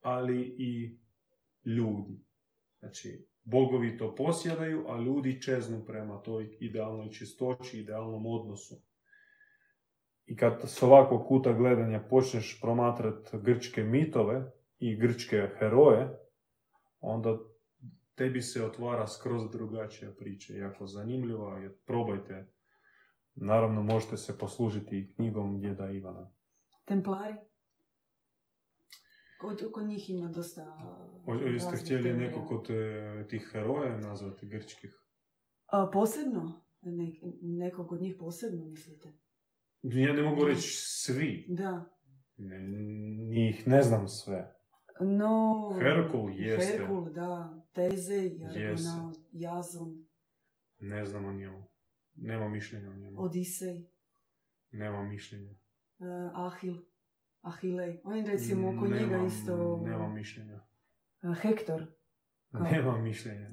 ali 0.00 0.40
i 0.58 0.98
ljudi. 1.64 2.20
Znači, 2.78 3.26
bogovi 3.44 3.98
to 3.98 4.14
posjedaju, 4.14 4.84
a 4.88 4.98
ljudi 4.98 5.42
čeznu 5.42 5.84
prema 5.86 6.22
toj 6.22 6.56
idealnoj 6.60 7.10
čistoći, 7.10 7.80
idealnom 7.80 8.26
odnosu. 8.26 8.82
I 10.26 10.36
kad 10.36 10.62
s 10.64 10.82
ovakvog 10.82 11.26
kuta 11.28 11.52
gledanja 11.52 12.06
počneš 12.10 12.60
promatrati 12.60 13.38
grčke 13.42 13.82
mitove 13.82 14.52
i 14.78 14.96
grčke 14.96 15.48
heroje, 15.58 16.18
onda 17.00 17.38
tebi 18.14 18.42
se 18.42 18.64
otvara 18.64 19.06
skroz 19.06 19.50
drugačija 19.52 20.12
priča. 20.18 20.52
Jako 20.52 20.86
zanimljiva, 20.86 21.58
jer 21.58 21.72
probajte. 21.84 22.52
Naravno, 23.34 23.82
možete 23.82 24.16
se 24.16 24.38
poslužiti 24.38 24.98
i 24.98 25.14
knjigom 25.14 25.60
djeda 25.60 25.90
Ivana. 25.90 26.30
Templari? 26.84 27.34
Kod, 29.40 29.72
kod 29.72 29.86
njih 29.86 30.10
ima 30.10 30.28
dosta... 30.28 30.62
O- 31.26 31.34
Jeste 31.34 31.76
htjeli 31.76 32.02
teorija. 32.02 32.28
neko 32.28 32.46
kod 32.46 32.70
e, 32.70 33.26
tih 33.28 33.48
heroja 33.52 33.98
nazvati 33.98 34.46
grčkih? 34.48 34.94
A, 35.66 35.90
posebno? 35.92 36.64
Ne, 36.82 37.12
nekog 37.42 37.92
od 37.92 38.00
njih 38.00 38.16
posebno, 38.18 38.64
mislite? 38.66 39.08
Ja 39.82 40.12
ne 40.12 40.22
mogu 40.22 40.44
reći 40.44 40.68
svi. 40.76 41.46
Da. 41.48 41.90
Ne, 42.36 42.58
njih 43.28 43.68
ne 43.68 43.82
znam 43.82 44.08
sve. 44.08 44.54
No... 45.00 45.70
Herkul 45.80 46.32
jeste. 46.32 46.72
Herkul, 46.72 47.12
da. 47.12 47.62
Teze. 47.72 48.30
Jargonao, 48.30 49.12
Jazon, 49.32 50.04
Ne 50.80 51.04
znam 51.06 51.24
o 51.24 51.32
njemu. 51.32 51.64
Nema 52.14 52.48
mišljenja 52.48 52.90
o 52.90 52.94
njemu. 52.94 53.20
Odisej, 53.20 53.86
Nema 54.70 55.02
mišljenja. 55.04 55.50
uh, 55.98 56.06
Ahil, 56.36 56.76
Ahilej. 57.42 58.00
On 58.04 58.26
recimo 58.26 58.68
oko 58.68 58.86
njega 58.86 59.06
Nemam- 59.08 59.26
isto... 59.26 59.80
Nema 59.84 60.08
mišljenja. 60.08 60.60
uh, 61.22 61.36
Hektor. 61.36 61.86
Kao- 62.52 62.62
Nema 62.72 62.98
mišljenja. 62.98 63.50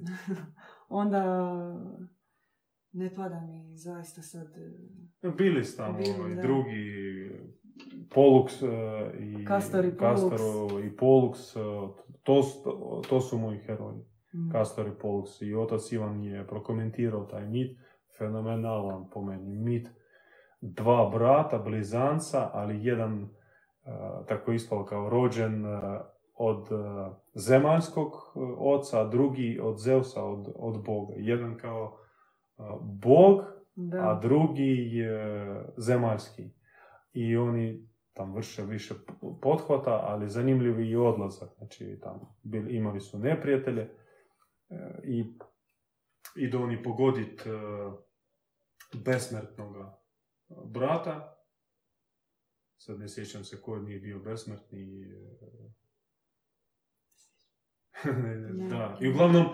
Onda 0.88 1.22
ne 2.92 3.14
pada 3.14 3.40
mi 3.40 3.76
zaista 3.76 4.22
sad... 4.22 4.48
uh, 5.22 5.34
Bili 5.34 5.64
su 5.64 5.76
tamo 5.76 5.98
Bili, 5.98 6.32
i 6.32 6.36
da. 6.36 6.42
drugi 6.42 7.30
Pollux 8.14 8.62
e, 8.62 8.66
i 9.20 9.46
Castor 9.46 9.84
i 9.84 9.90
Pollux. 9.90 10.30
Castor 10.30 10.84
i 10.84 10.96
Pollux, 10.96 11.56
e, 11.56 11.60
to, 12.22 12.42
to 13.08 13.20
su 13.20 13.38
moji 13.38 13.58
heroji. 13.58 13.98
mm, 14.34 14.50
Castor 14.52 14.86
i 14.86 14.90
Pollux. 15.02 15.42
I 15.42 15.54
otac 15.54 15.92
Ivan 15.92 16.22
je 16.22 16.46
prokomentirao 16.46 17.24
taj 17.24 17.46
mit, 17.46 17.78
fenomenalan 18.18 19.10
po 19.10 19.22
meni 19.22 19.56
mit. 19.56 19.88
Dva 20.60 21.10
brata, 21.10 21.58
blizanca, 21.58 22.50
ali 22.52 22.84
jedan 22.84 23.22
e, 23.22 23.28
tako 24.28 24.52
ispao 24.52 24.84
kao 24.84 25.08
rođen 25.08 25.64
od 26.34 26.68
zemaljskog 27.34 28.12
oca, 28.58 29.00
a 29.00 29.08
drugi 29.08 29.60
od 29.62 29.78
Zeusa, 29.78 30.24
od, 30.24 30.52
od 30.56 30.84
Boga. 30.84 31.14
Jedan 31.16 31.56
kao 31.58 31.98
Bog, 32.80 33.40
Da. 33.74 34.10
a 34.10 34.20
drugi 34.20 34.88
je 34.92 35.46
zemaljski. 35.76 36.50
I 37.12 37.36
oni 37.36 37.88
tam 38.12 38.34
vrše 38.34 38.64
više 38.64 38.94
pothvata, 39.42 40.00
ali 40.02 40.28
zanimljivi 40.28 40.88
i 40.88 40.96
odlazak. 40.96 41.50
Znači, 41.58 41.98
tam 42.02 42.20
imali 42.68 43.00
su 43.00 43.18
neprijatelje 43.18 43.82
e, 43.82 45.00
i 45.04 45.24
idu 46.36 46.62
oni 46.62 46.82
pogodit 46.82 47.46
e, 47.46 47.50
besmrtnog 49.04 49.76
brata. 50.64 51.38
Sad 52.76 53.00
ne 53.00 53.08
sjećam 53.08 53.44
se 53.44 53.62
ko 53.62 53.78
nije 53.78 54.00
bio 54.00 54.18
besmrtni. 54.18 55.02
e, 55.02 55.18
da, 58.70 58.98
i 59.00 59.08
uglavnom, 59.08 59.46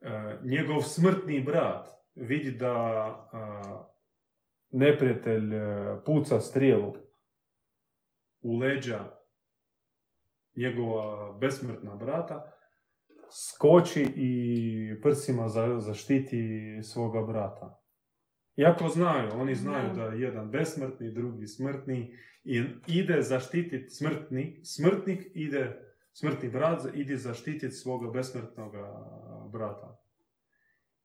e, 0.00 0.38
njegov 0.42 0.82
smrtni 0.82 1.42
brat 1.42 1.88
vidi 2.14 2.50
da 2.50 3.93
neprijatelj 4.74 5.54
e, 5.54 5.60
puca 6.04 6.40
strijelu 6.40 6.94
u 8.40 8.58
leđa 8.58 9.00
njegova 10.56 11.32
besmrtna 11.32 11.96
brata, 11.96 12.52
skoči 13.30 14.06
i 14.16 15.00
prsima 15.02 15.48
za, 15.48 15.80
zaštiti 15.80 16.80
svoga 16.82 17.22
brata. 17.22 17.80
Iako 18.56 18.88
znaju, 18.88 19.30
oni 19.34 19.54
znaju 19.54 19.88
Da. 19.88 19.94
da 19.94 20.04
je 20.04 20.20
jedan 20.20 20.50
besmrtni, 20.50 21.12
drugi 21.12 21.46
smrtni 21.46 22.16
i 22.44 22.62
ide 22.86 23.22
zaštititi 23.22 23.90
smrtni, 23.90 24.60
smrtnik 24.64 25.26
ide, 25.34 25.94
smrtni 26.12 26.48
brat 26.48 26.82
ide 26.94 27.16
zaštititi 27.16 27.74
svoga 27.74 28.10
besmrtnog 28.10 28.72
brata. 29.52 29.93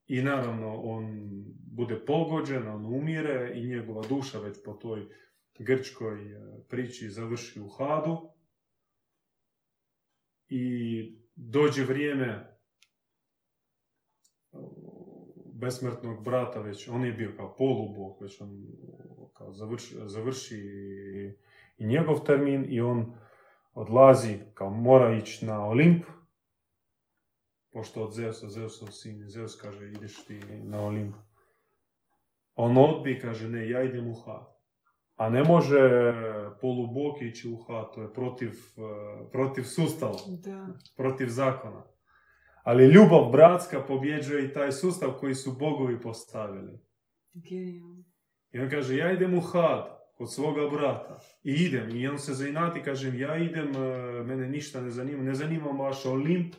I 0.10 0.22
naravno 0.22 0.82
on 0.82 1.30
bude 1.72 2.06
pogođen, 2.06 2.68
on 2.68 2.86
umire 2.86 3.52
i 3.56 3.68
njegova 3.68 4.08
duša 4.08 4.40
već 4.40 4.58
po 4.66 4.74
toj 4.74 5.06
grčkoj 5.60 6.32
e, 6.32 6.40
priči 6.70 7.10
završi 7.10 7.60
u 7.62 7.68
Hadu. 7.68 8.30
I 10.48 11.04
dođe 11.36 11.84
vrijeme 11.84 12.58
o, 14.52 14.76
besmrtnog 15.54 16.24
brata 16.24 16.62
već, 16.62 16.88
on 16.88 17.06
je 17.06 17.14
bio 17.14 17.34
kao 17.38 17.56
polubog, 17.58 18.22
već 18.22 18.42
on 18.42 18.64
o, 19.18 19.32
kao 19.34 19.54
završi, 19.54 19.96
završi 20.06 20.58
i 21.78 21.86
njegov 21.86 22.26
termin 22.26 22.66
i 22.70 22.82
on 22.82 23.14
odlazi, 23.74 24.38
kao 24.54 24.70
mora 24.70 25.18
ići 25.18 25.46
na 25.46 25.66
Olimp, 25.66 26.06
pošto 27.80 28.04
od 28.04 28.14
Zeusa, 28.14 28.50
Zeusov 28.50 28.92
sin, 28.92 29.24
Zeus 29.30 29.56
kaže 29.56 29.88
ideš 29.88 30.26
ti 30.28 30.40
na 30.64 30.82
Olimp. 30.82 31.16
On 32.56 32.78
odbi, 32.78 33.20
kaže 33.20 33.50
ne, 33.50 33.70
ja 33.70 33.84
idem 33.84 34.08
u 34.08 34.14
Had. 34.14 34.48
A 35.16 35.30
ne 35.30 35.44
može 35.44 35.80
polubog 36.62 37.22
ići 37.22 37.50
u 37.50 37.58
Had, 37.58 37.96
to 37.96 38.02
je 38.02 38.14
protiv, 38.14 38.50
eh, 38.50 39.30
protiv 39.32 39.64
sustava, 39.64 40.20
Da. 40.44 40.68
protiv 40.98 41.28
zakona. 41.28 41.84
Ali 42.64 42.92
ljubav 42.92 43.32
bratska 43.32 43.82
pobjeđuje 43.88 44.46
i 44.46 44.54
taj 44.54 44.72
sustav 44.72 45.12
koji 45.20 45.36
su 45.36 45.56
bogovi 45.60 46.02
postavili. 46.02 46.80
Genijalno. 47.34 48.04
I 48.52 48.60
on 48.60 48.70
kaže, 48.70 48.98
ja 48.98 49.12
idem 49.12 49.38
u 49.38 49.42
Had 49.42 49.86
kod 50.18 50.34
svoga 50.34 50.70
brata. 50.70 51.20
I 51.44 51.52
idem. 51.52 51.96
I 51.96 52.08
on 52.08 52.20
se 52.20 52.34
zainati, 52.34 52.84
kažem, 52.84 53.20
ja 53.20 53.38
idem, 53.38 53.72
eh, 53.76 54.24
mene 54.24 54.48
ništa 54.48 54.82
ne 54.82 54.90
zanima. 54.90 55.24
Ne 55.24 55.34
zanima 55.36 55.66
vaš 55.66 56.06
Olimp 56.06 56.56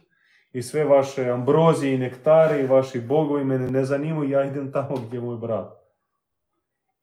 i 0.53 0.63
sve 0.63 0.85
vaše 0.85 1.31
ambrozije 1.31 1.95
i 1.95 1.99
nektari 1.99 2.61
i 2.63 2.67
vaši 2.67 3.01
bogovi 3.01 3.45
mene 3.45 3.71
ne 3.71 3.85
zanimaju. 3.85 4.31
Ja 4.31 4.45
idem 4.45 4.73
tamo 4.73 4.97
gdje 4.97 5.17
je 5.17 5.21
moj 5.21 5.37
brat. 5.39 5.73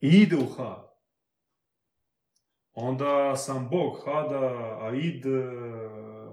I 0.01 0.07
ide 0.07 0.35
u 0.35 0.45
Had. 0.57 0.87
Onda 2.73 3.35
sam 3.35 3.69
bog 3.69 4.01
Hada, 4.05 4.77
Aid, 4.81 5.25
eh, 5.25 5.49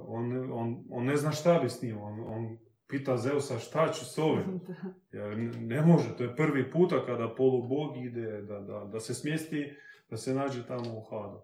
on, 0.07 0.53
on, 0.53 0.85
on 0.91 1.05
ne 1.05 1.17
zna 1.17 1.33
šta 1.33 1.59
bi 1.59 1.69
s 1.71 1.83
njim. 1.83 2.03
On, 2.03 2.21
on 2.21 2.59
pita 2.87 3.17
Zeusa 3.17 3.59
šta 3.59 3.93
ću 3.93 4.05
s 4.05 4.19
ovim. 4.19 4.61
Jer 5.13 5.39
ne- 5.39 5.61
ne 5.61 5.83
može, 5.83 6.17
to 6.17 6.23
je 6.23 6.37
prvi 6.37 6.71
puta 6.71 7.07
kada 7.07 7.35
polubog 7.35 7.97
ide 7.97 8.43
da, 8.43 8.61
da, 8.61 8.85
da 8.85 9.01
se 9.01 9.15
smjesti, 9.15 9.77
da 10.11 10.17
se 10.17 10.35
nađe 10.35 10.67
tamo 10.67 10.99
u 10.99 11.01
Hadu. 11.01 11.43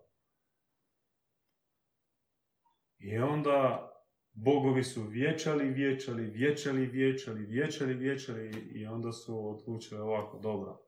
I 2.98 3.18
onda 3.18 3.86
bogovi 4.32 4.82
su 4.82 5.02
vječali, 5.02 5.70
vječali, 5.70 6.30
vječali, 6.30 6.86
vječali, 6.86 7.46
vječali, 7.46 7.94
vječali 7.94 8.50
i 8.74 8.86
onda 8.86 9.12
su 9.12 9.48
odlučili 9.48 10.00
ovako, 10.00 10.38
dobro, 10.38 10.80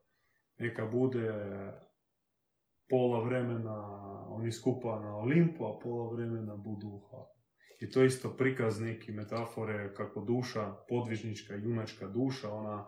neka 0.59 0.87
bude 0.87 1.33
pola 2.89 3.25
vremena 3.25 4.03
oni 4.29 4.53
skupa 4.53 5.01
na 5.01 5.17
Olimpu, 5.17 5.65
a 5.65 5.79
pola 5.83 6.15
vremena 6.15 6.57
budu 6.57 6.89
u. 6.89 7.27
I 7.81 7.91
to 7.91 8.01
je 8.01 8.07
isto 8.07 8.37
prikaz 8.37 8.81
neke 8.81 9.13
metafore 9.13 9.95
kako 9.95 10.21
duša, 10.21 10.75
podvižnička, 10.89 11.55
junačka 11.55 12.07
duša, 12.07 12.53
ona 12.53 12.87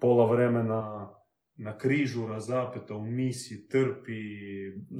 pola 0.00 0.30
vremena 0.30 1.10
na 1.56 1.78
križu 1.78 2.26
razapeta 2.26 2.94
u 2.94 3.04
misiji, 3.04 3.68
trpi, 3.68 4.20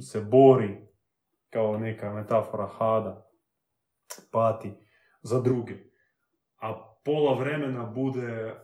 se 0.01 0.21
bori, 0.21 0.77
kao 1.49 1.77
neka 1.77 2.13
metafora 2.13 2.67
hada, 2.67 3.26
pati 4.31 4.73
za 5.21 5.41
druge. 5.41 5.73
A 6.57 6.97
pola 7.05 7.39
vremena 7.39 7.85
bude 7.85 8.55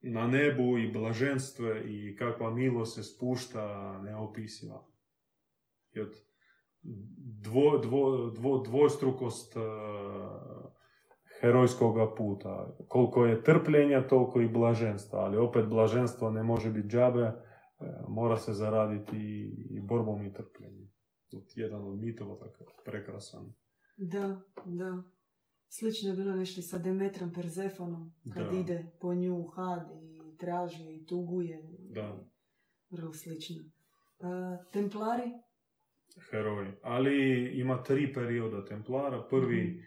na 0.00 0.26
nebu 0.26 0.78
i 0.78 0.92
blaženstvo 0.92 1.74
i 1.76 2.16
kakva 2.16 2.50
milost 2.50 2.94
se 2.94 3.02
spušta 3.02 3.98
neopisiva. 4.02 4.86
I 5.92 6.00
od 6.00 6.14
dvo, 7.42 7.78
dvo, 7.78 8.30
dvo, 8.30 8.58
dvostrukost 8.58 9.56
uh, 9.56 9.62
herojskoga 11.40 12.14
puta. 12.14 12.76
Koliko 12.88 13.26
je 13.26 13.42
trpljenja, 13.42 14.08
toliko 14.08 14.40
i 14.40 14.48
blaženstva. 14.48 15.18
Ali 15.18 15.36
opet 15.36 15.66
blaženstvo 15.66 16.30
ne 16.30 16.42
može 16.42 16.70
biti 16.70 16.88
džabe, 16.88 17.22
e, 17.22 17.34
mora 18.08 18.36
se 18.36 18.52
zaraditi 18.52 19.16
i, 19.70 19.80
borbom 19.80 20.26
i 20.26 20.32
trpljenjem. 20.32 20.90
Jedan 21.54 21.84
od 21.84 21.98
mitova 21.98 22.36
takav 22.36 22.66
prekrasan. 22.84 23.52
Da, 24.02 24.40
da. 24.64 25.02
Slično 25.68 26.10
je 26.10 26.16
bilo 26.16 26.34
nešto 26.36 26.62
sa 26.62 26.78
Demetrom 26.78 27.32
Perzefonom, 27.32 28.12
kad 28.34 28.52
Da. 28.52 28.58
ide 28.58 28.86
po 29.00 29.14
nju 29.14 29.34
u 29.36 29.46
had 29.46 29.82
i 30.02 30.36
traži 30.36 30.94
i 30.94 31.06
tuguje. 31.06 31.62
Da. 31.78 32.18
Vrlo 32.90 33.12
slično. 33.12 33.56
templari? 34.72 35.30
Heroji. 36.30 36.68
Ali 36.82 37.44
ima 37.60 37.82
tri 37.82 38.12
perioda 38.12 38.64
templara. 38.64 39.22
Prvi, 39.30 39.82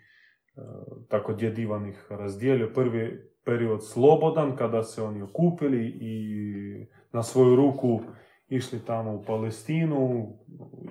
uh, 0.56 0.64
tako 1.10 1.34
djedivanih 1.34 2.06
razdijelio, 2.10 2.72
prvi 2.74 3.32
period 3.46 3.88
slobodan, 3.88 4.56
kada 4.56 4.84
se 4.84 5.02
oni 5.02 5.22
okupili 5.22 5.88
i 6.02 6.86
na 7.12 7.24
svoju 7.24 7.56
ruku 7.56 8.02
išli 8.50 8.80
tamo 8.86 9.14
u 9.16 9.24
Palestinu 9.24 10.28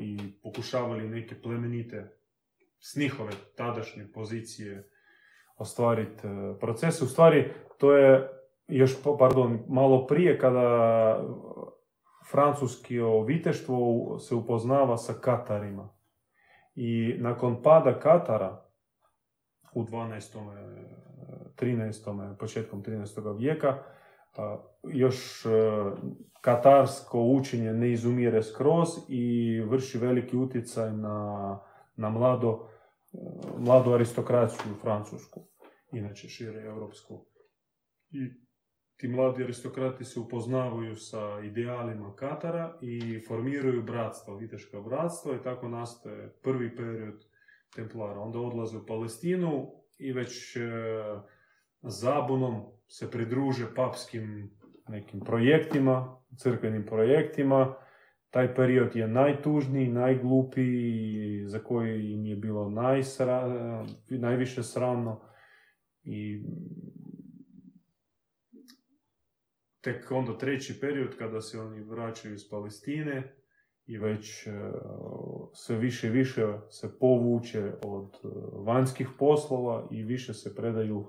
i 0.01 0.19
pokušavali 0.43 1.09
neke 1.09 1.35
plemenite 1.43 2.22
s 2.83 2.97
njihove 2.97 3.33
tadašnje 3.57 4.07
pozicije 4.14 4.90
ostvariti 5.57 6.27
e, 6.27 6.59
proces. 6.61 7.03
U 7.03 7.07
stvari, 7.07 7.53
to 7.79 7.97
je 7.97 8.29
još, 8.68 8.97
pardon, 9.18 9.64
malo 9.68 10.07
prije 10.07 10.38
kada 10.38 11.18
francuski 12.31 12.99
viteštvo 13.27 14.18
se 14.18 14.35
upoznava 14.35 14.97
sa 14.97 15.12
Katarima. 15.12 15.88
I 16.75 17.14
nakon 17.18 17.62
pada 17.62 17.99
Katara 17.99 18.64
u 19.75 19.85
12. 19.85 21.03
13. 21.57 22.37
početkom 22.37 22.83
13. 22.83 23.38
vijeka, 23.38 23.79
još 24.83 25.47
e, 25.47 25.49
katarsko 26.40 27.21
učenje 27.21 27.73
ne 27.73 27.92
izumire 27.92 28.42
skroz 28.42 28.88
i 29.09 29.61
vrši 29.61 29.99
veliki 29.99 30.37
utjecaj 30.37 30.92
na, 30.92 31.61
na 31.97 32.11
mlado, 32.11 32.68
mladu 33.59 33.92
aristokraciju 33.92 34.75
francusku, 34.81 35.40
inače 35.92 36.29
šire 36.29 36.62
europsku. 36.62 37.27
I 38.11 38.42
ti 38.96 39.09
mladi 39.09 39.44
aristokrati 39.44 40.05
se 40.05 40.20
upoznavaju 40.20 40.96
sa 40.96 41.40
idealima 41.44 42.14
Katara 42.14 42.79
i 42.81 43.20
formiraju 43.29 43.83
bratstvo, 43.83 44.37
viteško 44.37 44.83
bratstvo 44.83 45.35
i 45.35 45.42
tako 45.42 45.68
nastaje 45.68 46.35
prvi 46.42 46.77
period 46.77 47.25
Templara. 47.75 48.20
Onda 48.20 48.38
odlaze 48.38 48.77
u 48.77 48.87
Palestinu 48.87 49.72
i 49.98 50.12
već 50.12 50.57
e, 50.57 50.61
zabunom 51.83 52.62
se 52.87 53.11
pridruže 53.11 53.75
papskim 53.75 54.51
nekim 54.88 55.20
projektima, 55.20 56.16
crkvenim 56.37 56.87
projektima. 56.87 57.75
Taj 58.33 58.55
period 58.55 58.97
je 58.97 59.09
najtužniji, 59.09 59.88
najglupiji, 59.88 61.45
za 61.47 61.59
koji 61.59 62.12
im 62.12 62.27
je 62.27 62.37
bilo 62.37 62.71
najsra, 62.71 63.49
najviše 64.09 64.62
sramno. 64.62 65.21
I 66.05 66.45
tek 69.81 70.11
onda 70.11 70.38
treći 70.38 70.81
period 70.81 71.16
kada 71.18 71.40
se 71.40 71.61
oni 71.61 71.85
vraćaju 71.85 72.35
iz 72.35 72.51
Palestine 72.51 73.37
i 73.87 73.99
već 73.99 74.47
e, 74.47 74.51
sve 75.53 75.77
više 75.79 76.07
i 76.07 76.11
više 76.11 76.42
se 76.68 76.99
povuče 76.99 77.73
od 77.83 78.14
e, 78.14 78.29
vanjskih 78.53 79.09
poslova 79.18 79.88
i 79.90 80.03
više 80.03 80.35
se 80.35 80.55
predaju 80.55 81.07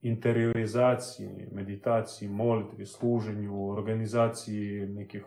interiorizaciji, 0.00 1.48
meditaciji, 1.52 2.28
molitvi, 2.28 2.86
služenju, 2.86 3.70
organizaciji 3.70 4.86
nekih 4.86 5.24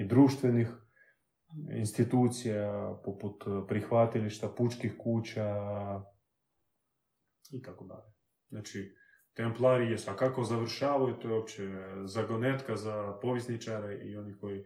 i 0.00 0.04
društvenih 0.04 0.68
institucija 1.76 2.98
poput 3.04 3.44
prihvatilišta, 3.68 4.48
pučkih 4.48 4.94
kuća 4.98 5.60
i 7.50 7.62
tako 7.62 7.84
dalje. 7.84 8.12
Znači, 8.48 8.94
templari 9.34 9.90
jesu, 9.90 10.10
a 10.10 10.16
kako 10.16 10.44
završavaju, 10.44 11.14
to 11.14 11.28
je 11.28 11.34
uopće 11.34 11.68
zagonetka 12.04 12.76
za 12.76 13.18
povisničare 13.22 14.00
i 14.04 14.16
oni 14.16 14.38
koji 14.38 14.64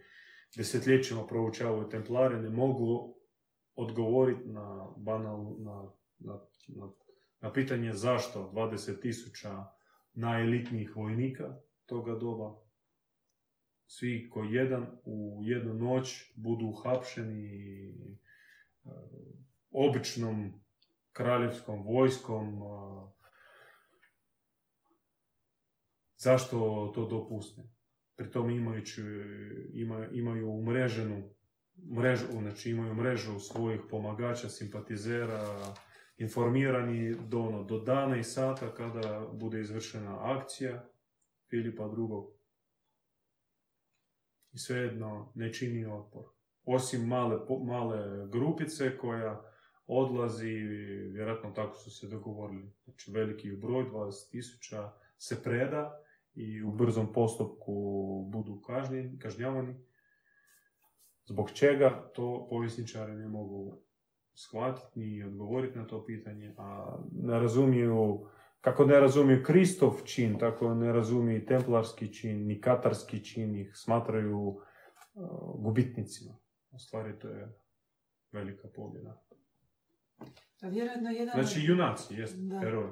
desetljećima 0.56 1.26
proučavaju 1.26 1.88
templare 1.88 2.42
ne 2.42 2.50
mogu 2.50 3.16
odgovoriti 3.74 4.48
na 4.48 4.88
banal, 4.96 5.56
na, 5.58 5.90
na, 6.18 6.40
na 6.68 6.88
na 7.44 7.52
pitanje 7.52 7.92
zašto 7.92 8.50
20.000 8.54 9.64
najelitnijih 10.14 10.96
vojnika 10.96 11.56
toga 11.86 12.14
doba, 12.14 12.63
svi 13.86 14.30
koji 14.30 14.52
jedan 14.52 14.86
u 15.04 15.40
jednu 15.44 15.74
noć 15.74 16.32
budu 16.36 16.66
uhapšeni 16.66 17.88
e, 17.90 18.90
običnom 19.70 20.52
kraljevskom 21.12 21.82
vojskom, 21.82 22.60
zašto 26.16 26.92
to 26.94 27.06
dopuste? 27.06 27.62
Pritom 28.16 28.50
imajući, 28.50 29.02
ima, 29.72 30.06
imaju 30.12 30.50
umreženu 30.50 31.34
mrežu, 31.96 32.26
znači 32.32 32.70
imaju 32.70 32.94
mrežu 32.94 33.38
svojih 33.40 33.80
pomagača, 33.90 34.48
simpatizera, 34.48 35.74
informirani 36.16 37.16
do, 37.28 37.40
ono, 37.40 37.64
do 37.64 37.78
dana 37.78 38.16
i 38.16 38.24
sata 38.24 38.74
kada 38.74 39.28
bude 39.32 39.60
izvršena 39.60 40.36
akcija 40.36 40.88
Filipa 41.50 41.84
II. 41.84 42.43
I 44.54 44.58
svejedno 44.58 45.32
ne 45.34 45.52
čini 45.52 45.86
otpor. 45.86 46.24
Osim 46.64 47.06
male, 47.06 47.38
male 47.64 48.28
grupice 48.28 48.98
koja 48.98 49.42
odlazi, 49.86 50.50
vjerojatno 51.12 51.50
tako 51.50 51.76
su 51.76 51.90
se 51.90 52.08
dogovorili, 52.08 52.72
znači 52.84 53.12
veliki 53.12 53.52
broj, 53.52 53.84
20.000, 53.84 54.90
se 55.18 55.42
preda 55.42 56.00
i 56.34 56.62
u 56.62 56.72
brzom 56.72 57.12
postupku 57.12 57.72
budu 58.32 58.60
kažnjeni, 58.60 59.18
kažnjavani. 59.18 59.74
Zbog 61.24 61.50
čega 61.50 62.10
to 62.14 62.46
povjesničari 62.50 63.12
ne 63.12 63.28
mogu 63.28 63.78
shvatiti 64.34 65.00
ni 65.00 65.24
odgovoriti 65.24 65.78
na 65.78 65.86
to 65.86 66.04
pitanje, 66.04 66.54
a 66.58 66.98
ne 67.12 67.38
razumiju, 67.38 68.26
kako 68.64 68.84
ne 68.84 69.00
razumiju 69.00 69.42
Kristov 69.46 70.02
čin, 70.04 70.38
tako 70.38 70.74
ne 70.74 70.92
razumiju 70.92 71.46
templarski 71.46 72.12
čin, 72.12 72.46
ni 72.46 72.60
katarski 72.60 73.24
čin, 73.24 73.54
ih 73.54 73.72
smatraju 73.74 74.38
uh, 74.38 74.62
gubitnicima. 75.64 76.36
U 76.70 76.78
stvari 76.78 77.18
to 77.18 77.28
je 77.28 77.58
velika 78.32 78.68
pobjeda. 78.68 79.22
A 80.62 80.68
vjerojatno 80.68 81.10
jedan 81.10 81.44
znači 81.44 81.66
junaci, 81.66 82.14
jest, 82.14 82.36
heroj. 82.60 82.90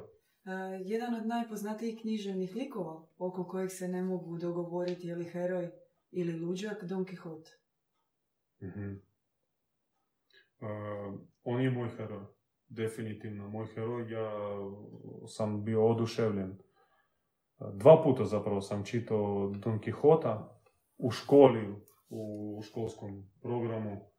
jedan 0.85 1.14
od 1.14 1.26
najpoznatijih 1.26 2.00
književnih 2.00 2.54
likova 2.54 3.06
oko 3.18 3.44
kojeg 3.44 3.70
se 3.70 3.88
ne 3.88 4.02
mogu 4.02 4.38
dogovoriti 4.38 5.08
je 5.08 5.16
li 5.16 5.24
heroj 5.24 5.70
ili 6.11 6.40
luđak 6.40 6.85
Don 6.85 7.04
Quixote. 7.04 7.50
mm 8.61 9.00
on 11.44 11.61
je 11.61 11.70
moj 11.70 11.88
heroj. 11.88 12.24
Definitivno 12.74 13.48
moj 13.48 13.66
heroj. 13.74 14.12
Ja 14.12 14.30
sam 15.26 15.64
bio 15.64 15.87
oduševljen. 15.87 16.58
Dva 17.72 18.02
puta 18.04 18.24
zapravo 18.24 18.61
sam 18.61 18.85
čitao 18.85 19.52
Don 19.56 19.80
Quixota 19.80 20.38
u 20.98 21.11
školi, 21.11 21.74
u 22.08 22.61
školskom 22.64 23.30
programu. 23.42 24.12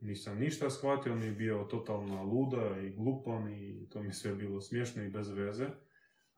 Nisam 0.00 0.38
ništa 0.38 0.70
shvatio, 0.70 1.12
on 1.12 1.22
je 1.22 1.32
bio 1.32 1.64
totalna 1.64 2.22
luda 2.22 2.78
i 2.80 2.90
glupan 2.90 3.54
i 3.54 3.88
to 3.88 4.02
mi 4.02 4.12
sve 4.12 4.34
bilo 4.34 4.60
smiješno 4.60 5.02
i 5.02 5.10
bez 5.10 5.30
veze. 5.30 5.66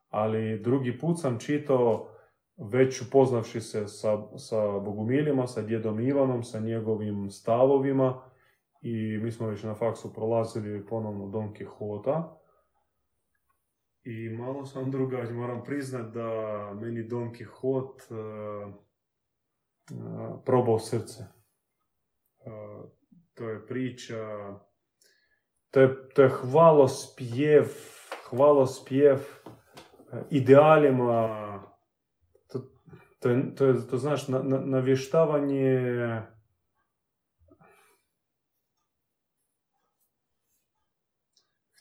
Ali 0.09 0.61
drugi 0.62 0.99
put 0.99 1.21
sam 1.21 1.38
čitao 1.38 2.09
već 2.57 3.03
upoznavši 3.03 3.61
se 3.61 3.88
sa, 3.88 4.38
sa 4.38 4.79
Bogumiljima, 4.79 5.47
sa 5.47 5.62
djedom 5.62 6.01
Ivanom, 6.01 6.42
sa 6.42 6.61
njegovim 6.61 7.31
stavovima, 7.31 8.23
i 8.83 9.19
mi 9.23 9.33
smo 9.33 9.47
već 9.47 9.62
na 9.62 9.75
faksu 9.75 10.12
prolazili 10.15 10.87
ponovno 10.87 11.29
Don 11.29 11.55
Quixota. 11.55 12.23
I 14.05 14.31
malo 14.31 14.67
sam 14.67 14.91
drugačiji, 14.91 15.37
moram 15.37 15.65
priznat 15.65 16.12
da 16.12 16.29
meni 16.81 17.03
Don 17.03 17.33
Quixote 17.33 18.11
uh, 18.11 18.75
uh, 19.93 20.41
probao 20.45 20.79
srce. 20.79 21.25
Uh, 22.47 22.91
to 23.35 23.49
je 23.49 23.67
priča, 23.67 24.55
to 25.71 25.81
je, 25.81 26.09
to 26.15 26.23
je 26.23 26.29
hvalospjev, 26.29 27.67
hvalospjev 28.31 29.19
idealima, 30.31 31.62
to, 32.49 32.59
to, 33.21 33.31
je, 33.31 33.55
to, 33.55 33.67
je, 33.67 33.87
to 33.91 33.97
znaš, 33.97 34.29
na, 34.29 34.43
na, 34.43 34.61
navještavanje 34.61 35.91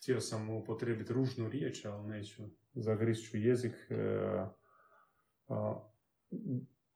htio 0.05 0.21
sam 0.21 0.49
upotrijebiti 0.49 1.13
ružnu 1.13 1.49
riječ, 1.49 1.85
ali 1.85 2.07
neću, 2.07 2.43
zagrišću 2.73 3.37
jezik. 3.37 3.73
E, 3.89 4.45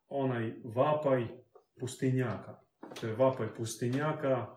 onaj 0.08 0.54
vapaj 0.64 1.28
pustinjaka. 1.80 2.60
To 3.02 3.08
je 3.08 3.16
vapaj 3.16 3.48
pustinjaka 3.58 4.48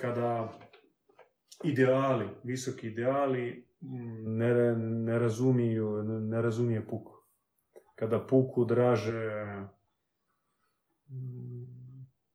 kada 0.00 0.58
ideali, 1.64 2.28
visoki 2.44 2.86
ideali 2.86 3.68
ne, 4.24 4.76
ne 4.76 5.18
razumiju, 5.18 6.02
ne 6.02 6.42
razumije 6.42 6.86
puku. 6.86 7.12
Kada 7.94 8.26
puku 8.26 8.64
draže 8.64 9.30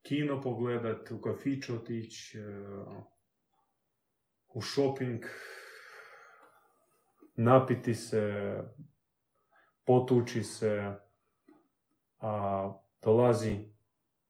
kino 0.02 0.42
pogledat, 0.42 1.12
u 1.12 1.22
kafić 1.22 1.70
otići, 1.70 2.40
e, 2.40 3.13
u 4.54 4.62
shopping, 4.62 5.24
napiti 7.36 7.94
se, 7.94 8.54
potući 9.86 10.44
se, 10.44 10.94
a 12.20 12.74
dolazi 13.02 13.74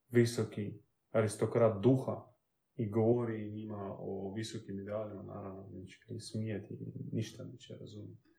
visoki 0.08 0.80
aristokrat 1.10 1.82
duha 1.82 2.34
i 2.76 2.90
govori 2.90 3.50
njima 3.50 3.96
o 3.98 4.32
visokim 4.36 4.80
idealima, 4.80 5.22
naravno, 5.22 5.68
neće 5.72 5.98
li 6.08 6.20
smijeti, 6.20 6.78
ništa 7.12 7.44
neće 7.44 7.74
razumjeti. 7.80 8.34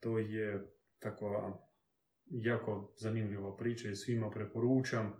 To 0.00 0.18
je 0.18 0.74
takva 0.98 1.68
jako 2.26 2.92
zanimljiva 2.96 3.56
priča 3.56 3.88
i 3.88 3.96
svima 3.96 4.30
preporučam 4.30 5.12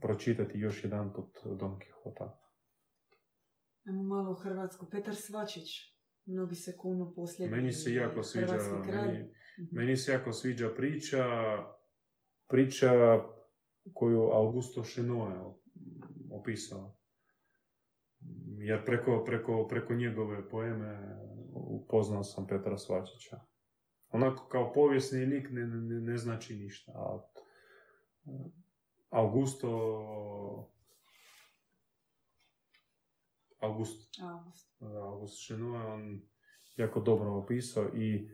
pročitati 0.00 0.58
još 0.58 0.84
jedan 0.84 1.12
put 1.12 1.38
Don 1.44 1.78
Quixota. 1.78 2.39
Ajmo 3.90 4.02
malo 4.02 4.30
u 4.30 4.34
Hrvatsku. 4.34 4.86
Petar 4.90 5.14
Svačić, 5.14 5.66
mnogi 6.26 6.54
se 6.54 6.76
kunu 6.76 7.12
posljednji 7.16 7.56
Meni 7.56 7.72
se 7.72 7.94
jako 7.94 8.22
sviđa, 8.22 8.58
meni, 8.86 9.18
Mhm. 9.58 9.76
meni 9.76 9.96
se 9.96 10.12
jako 10.12 10.32
sviđa 10.32 10.68
priča, 10.76 11.24
priča 12.48 12.90
koju 13.94 14.20
Augusto 14.20 14.82
Chenoa 14.84 15.34
je 15.34 15.40
opisao. 16.30 16.96
Jer 18.58 18.84
preko, 18.84 19.24
preko, 19.26 19.66
preko 19.68 19.94
njegove 19.94 20.48
poeme 20.48 21.16
upoznao 21.54 22.24
sam 22.24 22.46
Petra 22.46 22.76
Svačića. 22.76 23.40
Onako 24.08 24.48
kao 24.48 24.72
povijesni 24.72 25.26
lik 25.26 25.48
ne, 25.50 25.66
ne, 25.66 26.00
ne 26.00 26.16
znači 26.16 26.54
ništa. 26.56 26.92
A 26.92 27.20
Augusto 29.10 29.70
August, 33.60 34.20
August. 34.22 34.80
da, 34.80 34.86
August 34.86 35.46
Chenoa 35.46 35.82
je 35.82 35.92
on 35.92 36.22
jako 36.76 37.00
dobro 37.00 37.34
opisao 37.34 37.96
i 37.96 38.30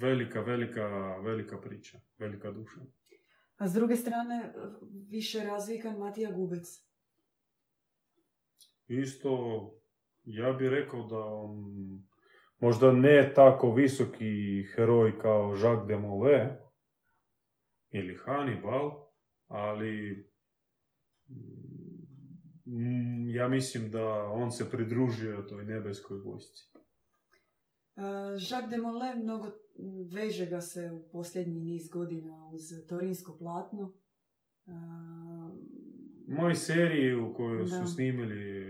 velika, 0.00 0.40
velika, 0.40 0.86
velika 1.18 1.60
priča, 1.60 2.00
velika 2.18 2.50
duša. 2.50 2.80
A 3.56 3.68
s 3.68 3.72
druge 3.72 3.96
strane, 3.96 4.54
više 5.08 5.44
razvikan 5.44 5.98
Matija 5.98 6.30
Gubec. 6.30 6.66
Isto, 8.86 9.30
ja 10.24 10.52
bih 10.52 10.68
rekao 10.68 11.06
da 11.06 11.18
on 11.18 11.64
možda 12.58 12.92
ne 12.92 13.32
tako 13.34 13.74
visoki 13.74 14.64
heroj 14.74 15.18
kao 15.18 15.56
Jacques 15.56 15.88
de 15.88 15.94
Molay 15.94 16.56
ili 17.90 18.18
Hannibal, 18.24 19.08
ali 19.46 20.24
ja 23.34 23.48
mislim 23.48 23.90
da 23.90 24.24
on 24.24 24.52
se 24.52 24.70
pridružio 24.70 25.42
toj 25.48 25.64
nebeskoj 25.64 26.18
vojsci. 26.18 26.72
Uh, 27.96 28.02
Jacques 28.50 28.70
de 28.70 28.76
Molay 28.76 29.22
mnogo 29.22 29.46
veže 30.12 30.46
ga 30.46 30.60
se 30.60 30.90
u 30.90 31.08
posljednji 31.12 31.60
niz 31.60 31.88
godina 31.88 32.48
uz 32.52 32.62
Torinsko 32.88 33.36
platno. 33.38 33.92
Uh, 34.66 34.72
Moji 36.26 36.54
seriji 36.54 37.14
u 37.14 37.34
kojoj 37.34 37.66
su 37.66 37.86
snimili 37.94 38.62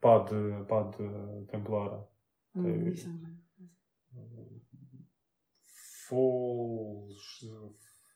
pad, 0.00 0.30
pad 0.68 0.94
eh, 1.00 1.46
Templara. 1.50 2.06
mm, 2.54 2.92
Fall, 6.08 7.08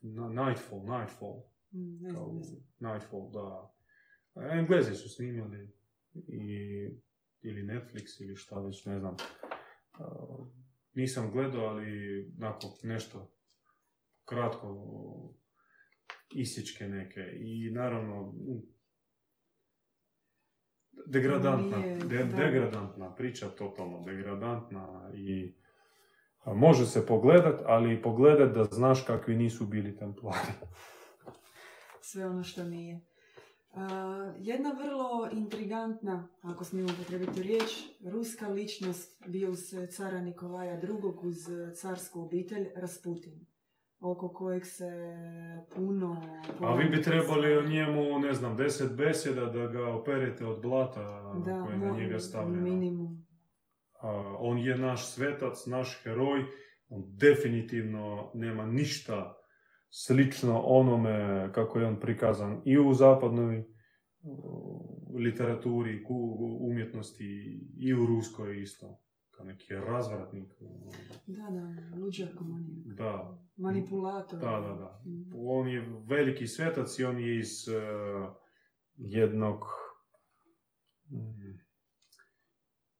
Nightfall, 0.03 0.83
Nightfall. 0.83 1.43
mm, 1.73 2.03
ne 2.03 2.11
znam, 2.11 2.15
kao 2.15 2.33
ne 2.33 2.43
znam. 2.43 2.63
Nightfall, 2.81 3.31
da. 3.31 3.73
Englezi 4.53 4.95
su 4.95 5.09
snimili 5.09 5.71
i, 6.15 6.89
ili 7.43 7.63
Netflix 7.63 8.23
ili 8.23 8.37
šta 8.37 8.61
već, 8.61 8.85
ne 8.87 8.99
znam. 8.99 9.17
Nisam 10.95 11.31
gledao, 11.33 11.65
ali 11.65 12.25
onako 12.39 12.67
nešto 12.83 13.31
kratko 14.25 14.77
isječke 16.35 16.89
neke 16.89 17.21
i 17.39 17.71
naravno 17.71 18.35
degradantna, 21.07 21.79
de- 22.09 22.25
da. 22.25 22.37
degradantna 22.37 23.15
priča, 23.15 23.49
totalno 23.49 24.03
degradantna 24.05 25.11
i 25.15 25.55
a, 26.45 26.55
može 26.55 26.87
se 26.87 27.07
pogledat, 27.07 27.61
ali 27.65 28.03
pogledat 28.03 28.55
da 28.55 28.65
znaš 28.65 29.05
kakvi 29.07 29.37
nisu 29.37 29.67
bili 29.67 29.97
templari. 29.97 30.53
Sve 32.01 32.27
ono 32.27 32.43
što 32.45 32.65
nije. 32.65 33.01
Jedna 34.39 34.73
vrlo 34.73 35.29
intrigantna, 35.33 36.29
ako 36.43 36.65
smijem 36.65 36.89
upotrebiti 36.91 37.43
riječ, 37.43 37.71
ruska 38.05 38.49
ličnost 38.49 39.23
bio 39.27 39.51
uz 39.51 39.75
cara 39.91 40.21
Nikolaja 40.21 40.75
II. 40.75 40.91
uz 41.23 41.37
carsku 41.81 42.21
obitelj 42.21 42.69
Rasputin, 42.77 43.47
oko 44.01 44.29
kojeg 44.29 44.67
se 44.67 44.91
puno... 45.75 46.23
A 46.61 46.75
vi 46.75 46.89
bi 46.89 47.03
trebali 47.03 47.57
o 47.57 47.63
njemu, 47.63 48.19
ne 48.19 48.35
znam, 48.35 48.57
deset 48.57 48.97
beseda 48.97 49.47
da 49.47 49.67
ga 49.67 49.95
operete 49.95 50.47
od 50.47 50.63
blata 50.63 51.35
da, 51.45 51.63
koje 51.65 51.73
je 51.73 51.79
na 51.79 51.91
njega 51.91 52.19
stavljeno. 52.19 52.63
Minimum. 52.63 53.27
A, 54.01 54.37
on 54.39 54.59
je 54.59 54.79
naš 54.79 55.07
svetac, 55.07 55.67
naš 55.67 56.01
heroj. 56.03 56.45
On 56.89 57.03
definitivno 57.07 58.31
nema 58.35 58.67
ništa 58.67 59.40
slično 59.91 60.61
onome 60.61 61.49
kako 61.53 61.79
je 61.79 61.87
on 61.87 62.01
prikazan 62.01 62.63
i 62.65 62.79
u 62.79 62.95
zapadnoj 62.95 63.65
u, 64.23 65.19
literaturi, 65.19 66.05
ku, 66.05 66.37
umjetnosti 66.61 67.61
i 67.77 67.95
u 67.95 68.07
ruskoj 68.07 68.63
isto. 68.63 69.01
Kao 69.31 69.47
neki 69.47 69.75
razvratnik. 69.75 70.53
Da, 71.27 71.43
da, 71.51 71.97
luđak. 71.97 72.29
Da, 72.85 73.39
Manipulator. 73.57 74.39
Da, 74.39 74.51
da, 74.61 74.75
da. 74.75 75.03
Mm. 75.07 75.33
On 75.35 75.69
je 75.69 76.03
veliki 76.07 76.47
svetac 76.47 76.99
i 76.99 77.05
on 77.05 77.19
je 77.19 77.39
iz 77.39 77.69
eh, 77.69 78.29
jednog, 78.97 79.65
mm, 81.11 81.61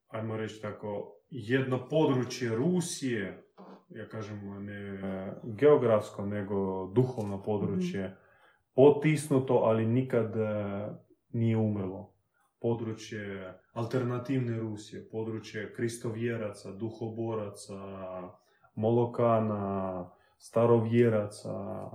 ajmo 0.07 0.37
reći 0.37 0.63
tako, 0.63 1.21
jedno 1.31 1.89
područje 1.89 2.57
Rusije, 2.57 3.50
ja 3.91 4.09
kažem 4.09 4.65
ne 4.65 4.99
geografsko, 5.43 6.27
nego 6.27 6.87
duhovno 6.95 7.43
područje, 7.43 8.17
potisnuto, 8.75 9.55
ali 9.55 9.87
nikad 9.87 10.37
eh, 10.37 10.89
nije 11.33 11.57
umrlo. 11.57 12.13
Područje 12.61 13.55
alternativne 13.73 14.59
Rusije, 14.59 15.09
područje 15.09 15.75
kristovjeraca, 15.75 16.73
duhoboraca, 16.73 17.75
molokana, 18.75 20.11
starovjeraca, 20.39 21.91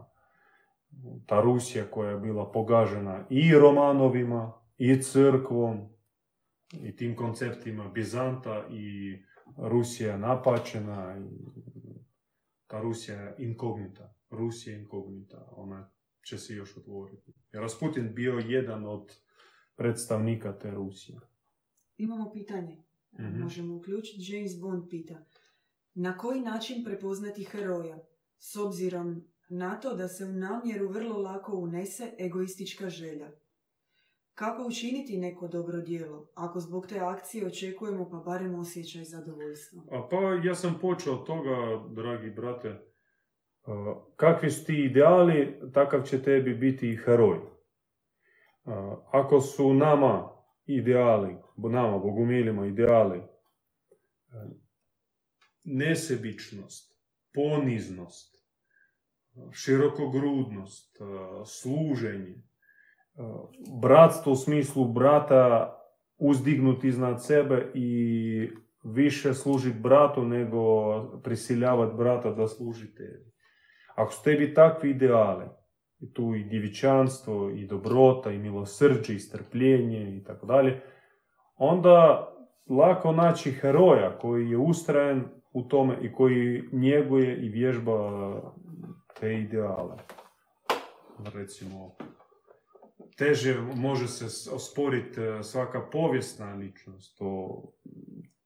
ta 1.26 1.42
Rusija 1.42 1.86
koja 1.92 2.10
je 2.10 2.20
bila 2.20 2.52
pogažena 2.52 3.26
i 3.30 3.54
Romanovima, 3.54 4.54
i 4.78 5.02
crkvom, 5.02 5.90
i 6.74 6.96
tim 6.96 7.16
konceptima 7.16 7.90
Bizanta, 7.90 8.64
i 8.70 9.18
Rusija 9.58 10.18
napačena, 10.18 11.18
i 11.18 11.75
ta 12.68 12.82
Rusija 12.82 13.22
je 13.22 13.36
inkognita. 13.38 14.14
Rusija 14.30 14.76
je 14.76 14.82
inkognita, 14.82 15.50
ona 15.52 15.92
će 16.26 16.38
se 16.38 16.54
još 16.54 16.78
otvoriti. 16.78 17.34
Jer 17.52 17.62
Rasputin 17.62 18.14
bio 18.14 18.34
jedan 18.34 18.86
od 18.86 19.12
predstavnika 19.76 20.60
te 20.60 20.72
Rusije. 20.72 21.20
Imamo 21.98 22.32
pitanje. 22.32 22.84
Mhm. 23.20 23.42
Možemo 23.42 23.76
uključiti. 23.76 24.34
James 24.34 24.60
Bond 24.62 24.84
pita. 24.90 25.26
Na 25.94 26.18
koji 26.18 26.42
način 26.42 26.84
prepoznati 26.84 27.44
heroja? 27.44 28.00
S 28.38 28.56
obzirom 28.56 29.28
na 29.50 29.80
to 29.80 29.96
da 29.96 30.08
se 30.08 30.26
u 30.26 30.32
namjeru 30.32 30.90
vrlo 30.90 31.18
lako 31.18 31.58
unese 31.58 32.14
egoistička 32.20 32.90
želja. 32.90 33.32
Kako 34.36 34.68
učiniti 34.68 35.18
neko 35.18 35.48
dobro 35.48 35.82
djelo, 35.82 36.28
ako 36.34 36.60
zbog 36.60 36.88
te 36.88 37.00
akcije 37.00 37.48
očekujemo 37.48 38.10
pa 38.10 38.18
barem 38.18 38.56
osjećaj 38.56 39.04
zadovoljstva? 39.04 39.84
A 39.92 40.08
pa 40.10 40.48
ja 40.48 40.56
sam 40.56 40.78
počeo 40.82 41.14
od 41.14 41.26
toga, 41.26 41.84
dragi 41.90 42.30
brate, 42.30 42.82
kakvi 44.16 44.52
su 44.52 44.66
ti 44.66 44.84
ideali, 44.84 45.60
takav 45.74 46.04
će 46.04 46.24
tebi 46.24 46.54
biti 46.54 46.90
i 46.90 46.98
heroj. 46.98 47.40
Ako 49.12 49.42
su 49.42 49.74
nama 49.74 50.30
ideali, 50.66 51.36
nama, 51.58 51.98
bogumilima, 51.98 52.68
ideali, 52.68 53.22
nesebičnost, 55.64 57.00
poniznost, 57.34 58.36
širokogrudnost, 59.52 60.98
služenje, 61.46 62.44
bratstvo 63.82 64.32
u 64.32 64.36
smislu 64.36 64.86
brata 64.86 65.72
uzdignuti 66.18 66.88
iznad 66.88 67.26
sebe 67.26 67.72
i 67.74 68.50
više 68.84 69.34
služiti 69.34 69.80
bratu 69.80 70.26
nego 70.26 70.60
prisiljavati 71.24 71.96
brata 71.98 72.32
da 72.32 72.48
služi 72.48 72.96
tebi. 72.96 73.32
Ako 73.96 74.12
su 74.12 74.24
tebi 74.24 74.54
takvi 74.54 74.90
ideali, 74.90 75.46
i 76.00 76.14
tu 76.14 76.36
i 76.36 76.44
divičanstvo, 76.44 77.50
i 77.50 77.66
dobrota, 77.66 78.32
i 78.32 78.38
milosrđe, 78.38 79.14
i 79.16 79.20
strpljenje, 79.20 80.18
i 80.18 80.24
tako 80.24 80.46
dalje, 80.46 80.82
onda 81.56 82.30
lako 82.70 83.12
naći 83.12 83.52
heroja 83.52 84.18
koji 84.18 84.50
je 84.50 84.58
ustrajan 84.58 85.26
u 85.54 85.64
tome 85.64 85.98
i 86.02 86.14
koji 86.14 86.64
njeguje 86.72 87.46
i 87.46 87.50
vježba 87.50 88.32
te 89.20 89.34
ideale. 89.34 89.96
Recimo, 91.34 91.96
teže 93.16 93.62
može 93.76 94.08
se 94.08 94.50
osporiti 94.52 95.22
e, 95.22 95.44
svaka 95.44 95.90
povijesna 95.92 96.54
ličnost. 96.54 97.18
To, 97.18 97.62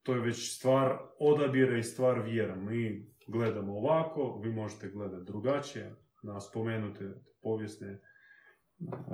to 0.03 0.13
je 0.13 0.21
već 0.21 0.55
stvar 0.55 0.97
odabira 1.19 1.77
i 1.77 1.83
stvar 1.83 2.21
vjera. 2.21 2.55
Mi 2.55 3.07
gledamo 3.27 3.77
ovako, 3.77 4.39
vi 4.43 4.51
možete 4.51 4.89
gledati 4.89 5.25
drugačije 5.25 5.95
na 6.23 6.41
spomenute 6.41 7.13
povijesne 7.41 8.01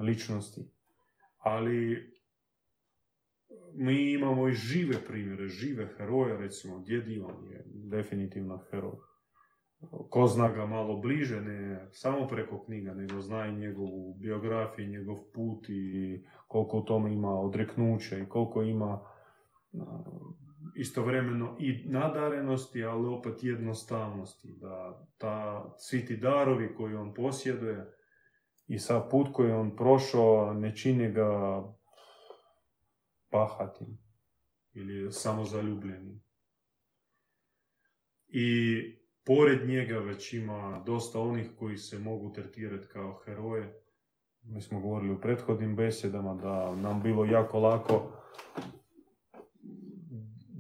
ličnosti. 0.02 0.62
Ali 1.38 2.10
mi 3.74 4.12
imamo 4.13 4.48
i 4.48 4.54
žive 4.54 5.06
primjere, 5.06 5.48
žive 5.48 5.88
heroje, 5.98 6.38
recimo 6.38 6.80
Djed 6.80 7.08
Ivan 7.08 7.46
je 7.52 7.63
definitivno 7.65 8.63
heroj. 8.72 9.14
Ko 10.09 10.27
zna 10.27 10.49
ga 10.49 10.65
malo 10.65 10.97
bliže, 10.97 11.41
ne 11.41 11.88
samo 11.91 12.27
preko 12.27 12.63
knjiga, 12.65 12.93
nego 12.93 13.21
zna 13.21 13.45
i 13.47 13.55
njegovu 13.55 14.13
biografiju, 14.13 14.88
njegov 14.88 15.17
put 15.33 15.69
i 15.69 16.23
koliko 16.47 16.77
u 16.77 16.85
tome 16.85 17.13
ima 17.13 17.39
odreknuća 17.39 18.17
i 18.17 18.25
koliko 18.25 18.61
ima 18.61 19.01
istovremeno 20.75 21.57
i 21.59 21.83
nadarenosti, 21.85 22.83
ali 22.83 23.07
opet 23.07 23.43
jednostavnosti. 23.43 24.55
Da 24.61 25.07
ta, 25.17 25.65
svi 25.77 26.05
ti 26.05 26.17
darovi 26.17 26.75
koji 26.75 26.95
on 26.95 27.13
posjeduje 27.13 27.93
i 28.67 28.79
sa 28.79 29.07
put 29.11 29.27
koji 29.33 29.51
on 29.51 29.75
prošao 29.75 30.53
ne 30.53 30.75
čini 30.75 31.11
ga 31.11 31.61
pahatim 33.29 33.97
ili 34.73 35.11
samozaljubljenim. 35.11 36.21
I 38.27 38.81
pored 39.25 39.69
njega 39.69 39.97
već 39.99 40.33
ima 40.33 40.83
dosta 40.85 41.19
onih 41.19 41.49
koji 41.59 41.77
se 41.77 41.99
mogu 41.99 42.33
tretirati 42.33 42.88
kao 42.88 43.21
heroje. 43.25 43.81
Mi 44.43 44.61
smo 44.61 44.79
govorili 44.79 45.13
u 45.13 45.21
prethodnim 45.21 45.75
besjedama 45.75 46.33
da 46.33 46.75
nam 46.75 47.03
bilo 47.03 47.25
jako 47.25 47.59
lako 47.59 48.11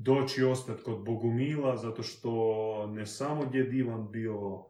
doći 0.05 0.41
i 0.41 0.43
ostati 0.43 0.83
kod 0.83 1.05
Bogumila, 1.05 1.77
zato 1.77 2.03
što 2.03 2.87
ne 2.87 3.05
samo 3.05 3.45
gdje 3.45 3.77
Ivan 3.77 4.11
bio 4.11 4.65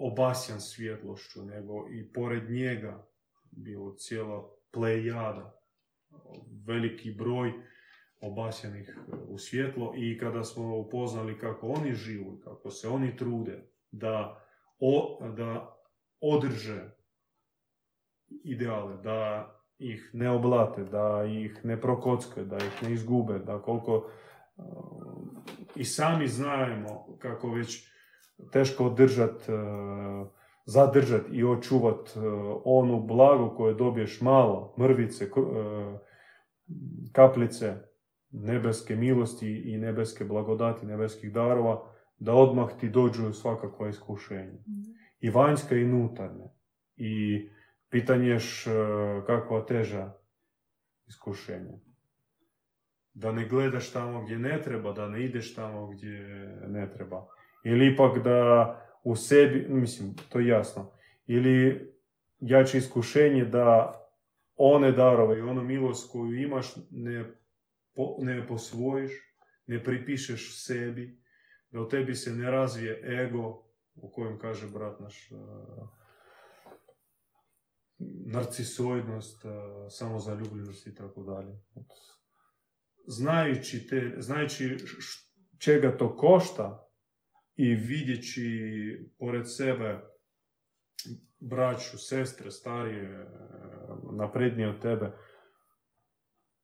obasjan 0.00 0.60
svjetlošću, 0.60 1.44
nego 1.44 1.88
i 1.90 2.12
pored 2.12 2.50
njega 2.50 3.06
bio 3.50 3.94
cijela 3.98 4.50
plejada, 4.70 5.60
veliki 6.66 7.10
broj 7.10 7.52
obasjanih 8.26 8.98
u 9.28 9.38
svjetlo 9.38 9.92
i 9.96 10.18
kada 10.18 10.44
smo 10.44 10.76
upoznali 10.76 11.38
kako 11.38 11.66
oni 11.68 11.94
živu, 11.94 12.40
kako 12.44 12.70
se 12.70 12.88
oni 12.88 13.16
trude 13.16 13.68
da, 13.92 14.42
da 15.36 15.78
održe 16.20 16.96
ideale, 18.28 18.96
da 18.96 19.52
ih 19.78 20.10
ne 20.12 20.30
oblate, 20.30 20.84
da 20.84 21.24
ih 21.24 21.64
ne 21.64 21.80
prokocke, 21.80 22.44
da 22.44 22.56
ih 22.56 22.82
ne 22.82 22.92
izgube, 22.92 23.38
da 23.38 23.62
koliko 23.62 24.10
uh, 24.56 24.64
i 25.74 25.84
sami 25.84 26.28
znajemo 26.28 27.16
kako 27.18 27.50
već 27.50 27.88
teško 28.52 28.86
održat, 28.86 29.48
uh, 29.48 30.28
zadržat 30.64 31.22
i 31.32 31.44
očuvat 31.44 32.16
onu 32.64 33.00
blagu 33.00 33.54
koju 33.56 33.74
dobiješ 33.74 34.20
malo, 34.20 34.74
mrvice, 34.78 35.30
kaplice 37.12 37.74
nebeske 38.36 38.96
milosti 38.96 39.48
i 39.72 39.78
nebeske 39.78 40.24
blagodati, 40.24 40.86
nebeskih 40.86 41.32
darova, 41.32 41.82
da 42.18 42.34
odmah 42.34 42.68
ti 42.80 42.88
dođu 42.88 43.32
svakakva 43.32 43.88
iskušenja. 43.88 44.60
Mhm. 44.68 44.80
I 45.20 45.30
vanjska 45.30 45.76
i 45.76 45.84
unutarnje. 45.84 46.44
I 46.96 47.46
Pitanje 47.90 48.28
je 48.28 48.38
kakva 49.26 49.64
teža 49.66 50.12
iskušenja. 51.06 51.78
Da 53.14 53.32
ne 53.32 53.48
gledaš 53.48 53.92
tamo 53.92 54.24
gdje 54.24 54.38
ne 54.38 54.62
treba, 54.62 54.92
da 54.92 55.08
ne 55.08 55.24
ideš 55.24 55.54
tamo 55.54 55.86
gdje 55.86 56.18
ne 56.68 56.90
treba. 56.92 57.26
Ili 57.64 57.92
ipak 57.92 58.18
da 58.24 58.72
u 59.04 59.16
sebi, 59.16 59.66
mislim, 59.68 60.14
to 60.28 60.38
je 60.38 60.46
jasno. 60.46 60.92
Ili 61.26 61.88
jače 62.40 62.78
iskušenje 62.78 63.44
da 63.44 63.92
one 64.56 64.92
darove 64.92 65.38
i 65.38 65.42
onu 65.42 65.62
milost 65.62 66.12
koju 66.12 66.42
imaš 66.42 66.74
ne, 66.90 67.24
ne 68.18 68.46
posvojiš, 68.46 69.12
ne 69.66 69.84
pripišeš 69.84 70.64
sebi, 70.66 71.22
da 71.70 71.80
u 71.80 71.88
tebi 71.88 72.14
se 72.14 72.32
ne 72.32 72.50
razvije 72.50 73.22
ego, 73.22 73.66
o 73.94 74.10
kojem 74.10 74.38
kaže 74.38 74.68
brat 74.68 75.00
naš 75.00 75.30
narcisoidnost, 78.26 79.42
samozaljubljenost 79.90 80.86
i 80.86 80.94
tako 80.94 81.22
dalje. 81.22 81.58
Znajući, 83.06 83.86
te, 83.86 84.14
znajući 84.18 84.76
čega 85.58 85.96
to 85.96 86.16
košta 86.16 86.88
i 87.56 87.74
vidjeći 87.74 89.12
pored 89.18 89.56
sebe 89.56 90.00
braću, 91.38 91.98
sestre, 91.98 92.50
starije, 92.50 93.26
naprednije 94.12 94.68
od 94.68 94.82
tebe, 94.82 95.12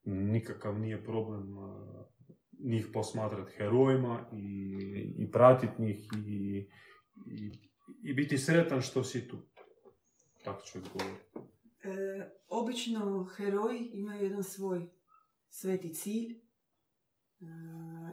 nikakav 0.04 0.78
nije 0.78 1.04
problem 1.04 1.56
njih 2.64 2.86
posmatrati 2.92 3.52
herojima 3.56 4.30
i, 4.32 4.76
i 5.18 5.30
pratiti 5.30 5.82
njih 5.82 6.08
i, 6.26 6.68
i, 7.26 7.52
i 8.02 8.14
biti 8.14 8.38
sretan 8.38 8.80
što 8.80 9.04
si 9.04 9.28
tu. 9.28 9.36
Tako 10.44 10.62
ću 10.62 10.78
odgovoriti. 10.78 11.24
E, 11.84 12.30
obično 12.48 13.24
heroji 13.24 13.90
imaju 13.92 14.22
jedan 14.22 14.42
svoj 14.42 14.88
sveti 15.48 15.94
cilj 15.94 16.32
e, 16.32 16.36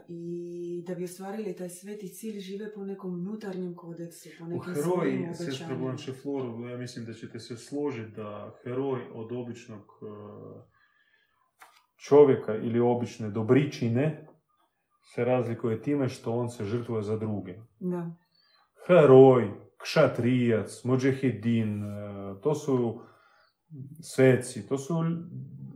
i 0.07 0.83
da 0.87 0.95
bi 0.95 1.03
ostvarili 1.03 1.55
taj 1.55 1.69
sveti 1.69 2.07
cilj 2.07 2.39
žive 2.39 2.73
po 2.73 2.85
nekom 2.85 3.13
unutarnjem 3.13 3.75
kodeksu, 3.75 4.29
po 4.39 4.45
nekim 4.45 4.71
U 4.71 4.73
heroji, 4.73 5.27
sestra 5.33 5.75
Blanchefloru, 5.75 6.67
ja 6.69 6.77
mislim 6.77 7.05
da 7.05 7.13
ćete 7.13 7.39
se 7.39 7.57
složiti 7.57 8.11
da 8.15 8.59
heroj 8.63 9.01
od 9.13 9.31
običnog 9.31 9.81
e, 9.81 10.78
čovjeka 12.07 12.55
ili 12.55 12.79
obične 12.79 13.29
dobričine 13.29 14.25
se 15.13 15.25
razlikuje 15.25 15.81
time 15.81 16.09
što 16.09 16.33
on 16.33 16.49
se 16.49 16.65
žrtvuje 16.65 17.03
za 17.03 17.17
druge. 17.17 17.55
Da. 17.79 18.11
Heroj, 18.87 19.51
kšatrijac, 19.77 20.83
mođehedin, 20.83 21.83
e, 21.83 21.87
to 22.43 22.55
su 22.55 23.01
sveci, 24.01 24.67
to 24.67 24.77
su 24.77 24.93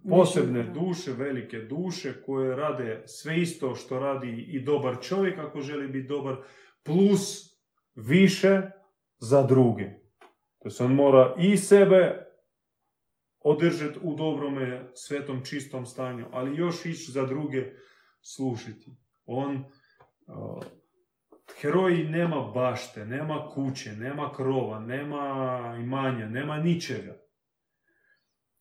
posebne 0.10 0.64
duše, 0.64 1.12
velike 1.12 1.58
duše 1.58 2.22
koje 2.26 2.56
rade 2.56 3.04
sve 3.06 3.42
isto 3.42 3.76
što 3.76 4.00
radi 4.00 4.46
i 4.48 4.64
dobar 4.64 4.98
čovjek 5.02 5.40
ako 5.40 5.62
želi 5.62 5.88
biti 5.88 6.08
dobar, 6.08 6.36
plus 6.84 7.54
više 7.96 8.62
za 9.20 9.44
druge. 9.44 9.90
To 10.60 10.70
se 10.70 10.84
on 10.84 10.96
mora 10.96 11.36
i 11.38 11.58
sebe 11.58 12.33
održati 13.44 14.00
u 14.04 14.16
dobrome, 14.16 14.92
svetom, 14.94 15.46
čistom 15.46 15.86
stanju, 15.86 16.26
ali 16.32 16.58
još 16.58 16.86
ići 16.86 17.12
za 17.12 17.26
druge 17.26 17.64
slušiti. 18.22 18.92
On 19.26 19.56
e, 19.56 19.64
heroji 21.62 22.04
nema 22.04 22.52
bašte, 22.54 23.06
nema 23.06 23.50
kuće, 23.54 23.92
nema 23.92 24.34
krova, 24.34 24.80
nema 24.80 25.78
imanja, 25.82 26.30
nema 26.30 26.58
ničega. 26.58 27.16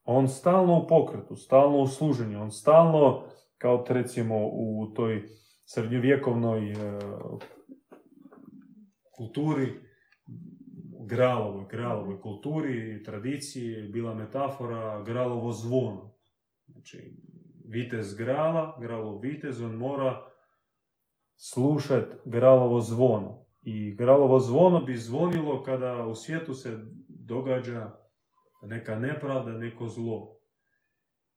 On 0.04 0.28
stalno 0.28 0.78
u 0.78 0.86
pokretu, 0.86 1.36
stalno 1.36 1.78
u 1.78 1.86
služenju, 1.86 2.42
on 2.42 2.50
stalno, 2.50 3.24
kao 3.58 3.84
recimo 3.88 4.46
u 4.46 4.92
toj 4.94 5.22
srednjovjekovnoj 5.64 6.72
e, 6.72 6.74
kulturi, 9.16 9.91
gralovoj, 11.06 11.66
gralovoj 11.70 12.20
kulturi 12.20 12.96
i 12.96 13.02
tradiciji 13.02 13.88
bila 13.88 14.14
metafora 14.14 15.02
gralovo 15.02 15.52
zvono. 15.52 16.14
Znači, 16.66 17.16
vitez 17.68 18.14
grala, 18.14 18.78
gralo 18.80 19.18
vitez, 19.18 19.62
on 19.62 19.74
mora 19.74 20.26
slušat 21.36 22.04
gralovo 22.24 22.80
zvono. 22.80 23.46
I 23.62 23.94
gralovo 23.94 24.38
zvono 24.40 24.80
bi 24.80 24.96
zvonilo 24.96 25.62
kada 25.62 26.06
u 26.06 26.14
svijetu 26.14 26.54
se 26.54 26.78
događa 27.08 27.90
neka 28.62 28.98
nepravda, 28.98 29.52
neko 29.52 29.88
zlo. 29.88 30.38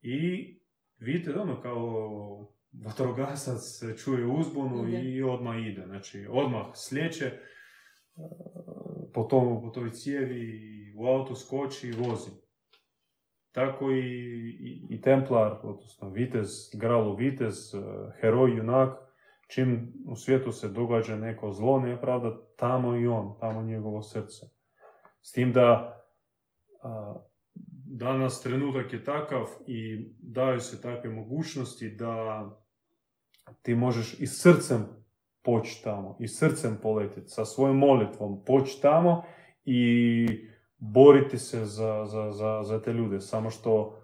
I 0.02 0.46
vidite, 0.98 1.40
ono, 1.40 1.62
kao 1.62 2.56
vatrogasac 2.86 3.62
čuje 4.04 4.26
uzbunu 4.26 4.90
i 4.90 5.24
odmah 5.24 5.68
ide. 5.68 5.86
Znači, 5.86 6.28
odmah 6.30 6.66
slijeće 6.74 7.32
po, 9.16 9.24
tom, 9.24 9.62
po 9.62 9.70
toj 9.70 9.92
cijevi 9.92 10.94
u 10.98 11.08
auto 11.08 11.36
skoči 11.36 11.88
i 11.88 11.92
vozi. 11.92 12.30
Tako 13.52 13.92
i, 13.92 14.00
i, 14.60 14.88
i 14.90 15.02
Templar, 15.02 15.60
odnosno 15.64 16.10
Vitez, 16.10 16.50
Gralu 16.74 17.16
Vitez, 17.16 17.76
e, 17.76 17.80
heroj, 18.22 18.58
junak, 18.58 18.98
čim 19.48 19.94
u 20.08 20.16
svijetu 20.16 20.52
se 20.52 20.70
događa 20.70 21.16
neko 21.16 21.52
zlo, 21.52 21.80
nepravda, 21.80 22.38
tamo 22.56 22.96
i 22.96 23.08
on, 23.08 23.38
tamo 23.40 23.62
njegovo 23.62 24.02
srce. 24.02 24.46
S 25.22 25.32
tim 25.32 25.54
da 25.54 25.98
a, 26.84 27.16
danas 27.86 28.42
trenutak 28.42 28.94
je 28.94 29.04
takav 29.04 29.46
i 29.68 30.10
daju 30.20 30.60
se 30.60 30.82
takve 30.82 31.10
mogućnosti 31.10 31.90
da 31.90 32.50
ti 33.62 33.76
možeš 33.76 34.20
i 34.20 34.28
srcem 34.28 34.86
poći 35.46 35.84
tamo, 35.84 36.18
i 36.20 36.28
srcem 36.28 36.78
poletiti, 36.82 37.30
sa 37.30 37.46
svojom 37.46 37.78
molitvom 37.78 38.44
poći 38.46 38.80
i 39.66 40.28
boriti 40.78 41.38
se 41.38 41.66
za, 41.66 42.06
za, 42.06 42.32
za, 42.32 42.64
za 42.64 42.82
te 42.82 42.94
ljude. 42.94 43.22
Samo 43.22 43.50
što 43.50 44.02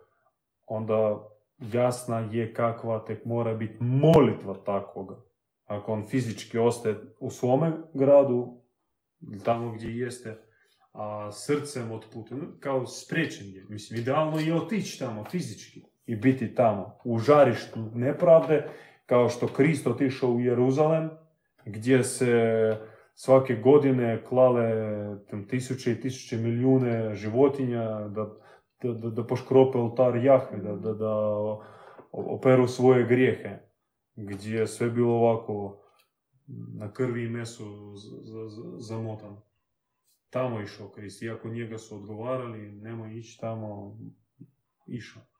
onda 0.65 1.27
jasna 1.73 2.19
je 2.19 2.53
kakva 2.53 3.05
tek 3.05 3.25
mora 3.25 3.53
biti 3.53 3.77
molitva 3.79 4.53
takvoga. 4.65 5.15
Ako 5.65 5.93
on 5.93 6.07
fizički 6.07 6.57
ostaje 6.57 6.95
u 7.19 7.29
svome 7.29 7.71
gradu, 7.93 8.61
tamo 9.43 9.71
gdje 9.71 9.97
jeste, 9.97 10.37
a 10.93 11.31
srcem 11.31 11.91
otputuje, 11.91 12.41
kao 12.59 12.85
spriječen 12.85 13.47
je. 13.47 13.65
Mislim, 13.69 13.99
idealno 13.99 14.39
je 14.39 14.55
otići 14.55 14.99
tamo 14.99 15.23
fizički 15.23 15.83
i 16.05 16.15
biti 16.15 16.55
tamo, 16.55 16.97
u 17.03 17.19
žarištu 17.19 17.79
nepravde, 17.93 18.69
kao 19.05 19.29
što 19.29 19.47
Krist 19.47 19.87
otišao 19.87 20.29
u 20.29 20.39
Jeruzalem, 20.39 21.09
gdje 21.65 22.03
se 22.03 22.31
svake 23.13 23.55
godine 23.55 24.23
klale 24.25 24.71
tam, 25.29 25.47
tisuće 25.47 25.91
i 25.91 26.01
tisuće 26.01 26.37
milijune 26.37 27.15
životinja 27.15 28.07
da, 28.07 28.37
da, 28.83 29.09
da, 29.09 29.27
poškrope 29.27 29.77
oltar 29.77 30.15
Jahve, 30.15 30.57
da, 30.57 30.75
da, 30.75 30.93
da 30.93 31.35
operu 32.11 32.67
svoje 32.67 33.05
grijehe, 33.07 33.59
gdje 34.15 34.59
je 34.59 34.67
sve 34.67 34.89
bilo 34.89 35.13
ovako 35.13 35.81
na 36.73 36.93
krvi 36.93 37.25
i 37.25 37.29
mesu 37.29 37.93
zamotano. 38.77 39.41
Tamo 40.29 40.61
išao 40.61 40.89
Krist, 40.89 41.21
iako 41.21 41.49
njega 41.49 41.77
su 41.77 41.95
odgovarali, 41.95 42.71
nemoj 42.71 43.17
ići 43.17 43.39
tamo, 43.39 43.97
išao. 44.87 45.30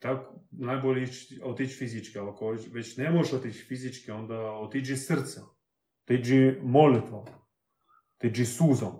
Tako, 0.00 0.34
najbolje 0.50 1.02
ići, 1.02 1.40
otići 1.44 1.74
fizički, 1.74 2.18
ali 2.18 2.28
ako 2.28 2.56
već 2.72 2.96
ne 2.96 3.10
možeš 3.10 3.32
otići 3.32 3.64
fizički, 3.64 4.10
onda 4.10 4.52
otiđi 4.52 4.96
srcem, 4.96 5.42
otiđi 6.04 6.58
molitvom, 6.62 7.24
otiđi 8.16 8.44
suzom. 8.44 8.92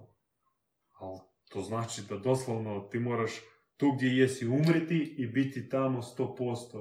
Ali 0.99 1.19
to 1.49 1.61
znači 1.61 2.03
da 2.09 2.17
doslovno 2.17 2.81
ti 2.81 2.99
moraš 2.99 3.33
tu 3.77 3.93
gdje 3.97 4.09
jesi 4.09 4.47
umriti 4.47 5.15
i 5.19 5.27
biti 5.27 5.69
tamo 5.69 6.03
100% 6.03 6.77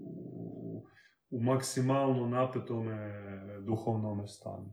u, 0.00 0.86
u 1.30 1.42
maksimalno 1.42 2.26
napetome 2.26 3.22
duhovnome 3.60 4.28
stanju. 4.28 4.72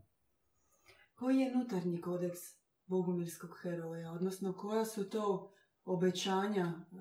Koji 1.16 1.38
je 1.38 1.56
nutarnji 1.56 2.02
kodeks 2.02 2.40
bogumirskog 2.86 3.60
heroja? 3.62 4.12
Odnosno, 4.12 4.54
koja 4.54 4.86
su 4.86 5.10
to 5.10 5.52
obećanja 5.86 6.74
uh, 6.92 7.00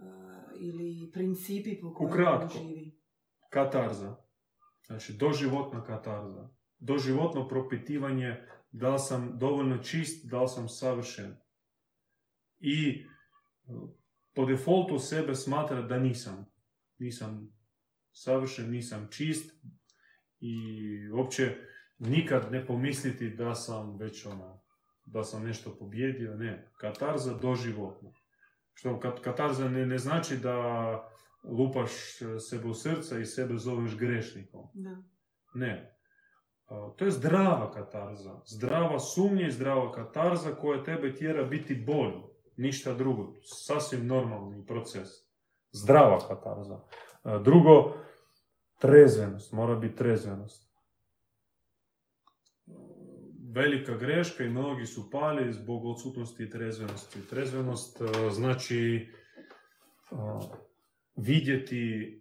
ili 0.61 1.11
principi 1.13 1.81
po 1.81 1.95
kojima 1.95 2.41
on 2.43 2.49
živi? 2.49 2.99
katarza. 3.51 4.17
Znači, 4.87 5.13
doživotna 5.13 5.85
katarza. 5.85 6.49
Doživotno 6.79 7.49
propitivanje 7.49 8.37
da 8.73 8.93
li 8.93 8.99
sam 8.99 9.39
dovoljno 9.39 9.79
čist, 9.79 10.31
da 10.31 10.43
li 10.43 10.49
sam 10.49 10.69
savršen. 10.69 11.37
I 12.59 13.05
po 14.35 14.45
defaultu 14.45 14.99
sebe 14.99 15.35
smatra 15.35 15.83
da 15.83 15.99
nisam. 15.99 16.47
Nisam 16.99 17.53
savršen, 18.13 18.71
nisam 18.71 19.09
čist 19.11 19.65
i 20.41 20.57
uopće 21.11 21.57
nikad 21.99 22.53
ne 22.53 22.67
pomisliti 22.67 23.31
da 23.31 23.55
sam 23.55 23.97
već 23.99 24.27
ono, 24.27 24.63
da 25.05 25.25
sam 25.25 25.45
nešto 25.45 25.77
pobjedio, 25.79 26.35
ne. 26.35 26.71
Katarza 26.77 27.35
doživotno. 27.35 28.13
Što 28.79 29.01
katarza 29.23 29.69
ne, 29.69 29.87
ne 29.87 29.99
znači 29.99 30.37
da 30.37 30.55
lupaš 31.45 31.91
sebe 32.51 32.69
u 32.69 32.75
srca 32.75 33.19
i 33.19 33.27
sebe 33.27 33.57
zoveš 33.57 33.97
grešnikom. 33.97 34.69
Da. 34.75 34.97
Ne. 35.55 35.99
To 36.97 37.05
je 37.05 37.11
zdrava 37.11 37.73
katarza. 37.73 38.41
Zdrava 38.47 38.99
sumnja 38.99 39.47
i 39.47 39.53
zdrava 39.53 39.93
katarza 39.93 40.55
koja 40.55 40.85
tebe 40.85 41.15
tjera 41.15 41.45
biti 41.45 41.85
bolji. 41.87 42.23
Ništa 42.57 42.95
drugo. 42.95 43.33
Sasvim 43.67 44.07
normalni 44.07 44.67
proces. 44.67 45.09
Zdrava 45.73 46.19
katarza. 46.29 46.81
Drugo, 47.45 47.95
trezvenost. 48.81 49.53
Mora 49.53 49.75
biti 49.75 49.97
trezvenost. 49.97 50.68
Velika 53.59 53.97
greška 53.97 54.45
i 54.45 54.49
mnogi 54.49 54.87
su 54.87 55.11
pali 55.11 55.53
zbog 55.53 55.85
odsutnosti 55.85 56.51
trezvenosti. 56.51 57.27
Trezvenost 57.31 58.03
znači 58.31 59.09
vidjeti 61.17 62.15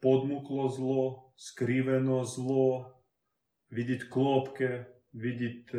podmuklo 0.00 0.68
zlo, 0.68 1.32
skriveno 1.36 2.24
zlo, 2.24 2.94
vidjeti 3.70 4.10
klopke, 4.10 4.84
vidjeti 5.12 5.76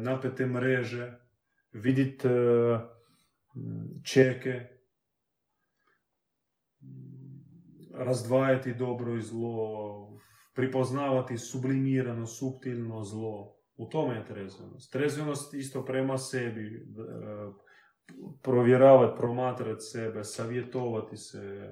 napete 0.00 0.46
mreže, 0.46 1.12
vidjeti 1.72 2.28
čeke, 4.04 4.60
razdvajati 7.94 8.74
dobro 8.74 9.16
i 9.16 9.22
zlo, 9.22 10.20
pripoznavati 10.54 11.38
sublimirano, 11.38 12.26
subtilno 12.26 13.04
zlo. 13.04 13.61
U 13.82 13.86
tome 13.86 14.14
je 14.14 14.26
trezvenost. 14.26 14.92
Trezvenost 14.92 15.54
isto 15.54 15.84
prema 15.84 16.18
sebi, 16.18 16.86
provjeravati, 18.42 19.18
promatrati 19.18 19.80
sebe, 19.80 20.24
savjetovati 20.24 21.16
se, 21.16 21.70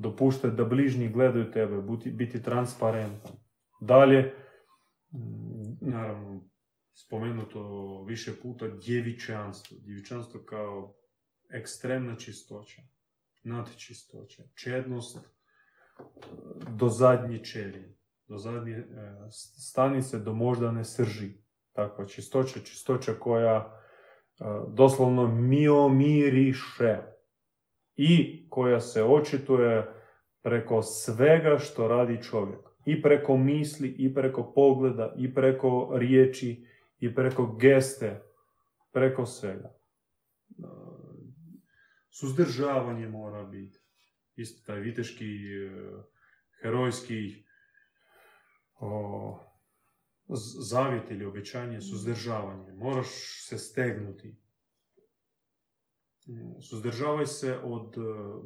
dopuštati 0.00 0.56
da 0.56 0.64
bližnji 0.64 1.08
gledaju 1.08 1.50
tebe, 1.50 1.82
biti 2.12 2.42
transparentan. 2.42 3.32
Dalje, 3.80 4.34
naravno, 5.80 6.48
spomenuto 6.94 8.04
više 8.08 8.32
puta 8.42 8.68
djevičanstvo. 8.68 9.76
Djevičanstvo 9.80 10.40
kao 10.42 10.94
ekstremna 11.50 12.16
čistoća, 12.16 12.82
nadčistoća, 13.42 14.42
čednost 14.54 15.18
do 16.78 16.88
zadnje 16.88 17.44
čelije, 17.44 17.96
do 18.32 18.38
zadnje 18.38 18.72
e, 18.72 18.84
stanice, 19.30 20.18
do 20.18 20.34
moždane 20.34 20.84
srži. 20.84 21.30
Takva 21.72 22.04
čistoća, 22.04 22.60
čistoća 22.60 23.14
koja 23.14 23.56
e, 23.56 24.44
doslovno 24.68 25.26
miomiriše 25.26 26.98
i 27.96 28.46
koja 28.50 28.80
se 28.80 29.02
očituje 29.04 29.94
preko 30.42 30.82
svega 30.82 31.58
što 31.58 31.88
radi 31.88 32.22
čovjek. 32.22 32.60
I 32.86 33.02
preko 33.02 33.36
misli, 33.36 33.88
i 33.88 34.14
preko 34.14 34.52
pogleda, 34.54 35.14
i 35.18 35.34
preko 35.34 35.92
riječi, 35.94 36.66
i 36.98 37.14
preko 37.14 37.56
geste, 37.56 38.22
preko 38.92 39.26
svega. 39.26 39.74
Suzdržavanje 42.10 43.08
mora 43.08 43.44
biti. 43.44 43.78
Isto 44.36 44.66
taj 44.66 44.80
viteški, 44.80 45.38
herojski 46.62 47.44
o, 48.82 49.38
zavjet 50.70 51.10
ili 51.10 51.26
obećanje, 51.26 51.80
suzdržavanje. 51.80 52.72
Moraš 52.72 53.08
se 53.48 53.58
stegnuti. 53.58 54.36
Suzdržavaj 56.60 57.26
se 57.26 57.58
od 57.64 57.96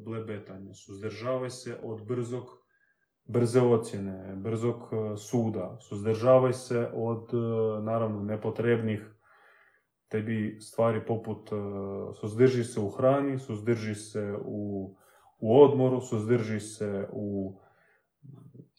blebetanja, 0.04 0.74
suzdržavaj 0.74 1.50
se 1.50 1.80
od 1.82 2.06
brzog 2.06 2.66
brze 3.26 3.60
ocjene, 3.60 4.36
brzog 4.36 4.76
e, 4.92 5.16
suda, 5.16 5.76
suzdržavaj 5.80 6.52
se 6.52 6.90
od, 6.94 7.30
e, 7.34 7.82
naravno, 7.82 8.22
nepotrebnih 8.22 9.00
tebi 10.08 10.58
stvari 10.60 11.06
poput 11.06 11.52
e, 11.52 11.56
suzdrži 12.20 12.64
se 12.64 12.80
u 12.80 12.90
hrani, 12.90 13.38
suzdrži 13.38 13.94
se 13.94 14.34
u, 14.44 14.94
u 15.38 15.62
odmoru, 15.62 16.00
suzdrži 16.00 16.60
se 16.60 17.08
u 17.12 17.58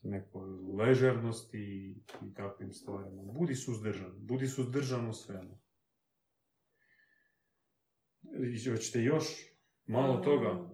nekoj 0.08 0.50
ležernosti 0.78 1.58
i, 1.58 2.34
takvim 2.36 2.72
stvarima. 2.74 3.24
Budi 3.24 3.56
suzdržan, 3.56 4.12
budi 4.18 4.48
suzdržan 4.48 5.10
u 5.10 5.14
svemu. 5.14 5.60
Hoćete 8.72 9.02
još 9.04 9.26
malo 9.86 10.18
toga? 10.18 10.70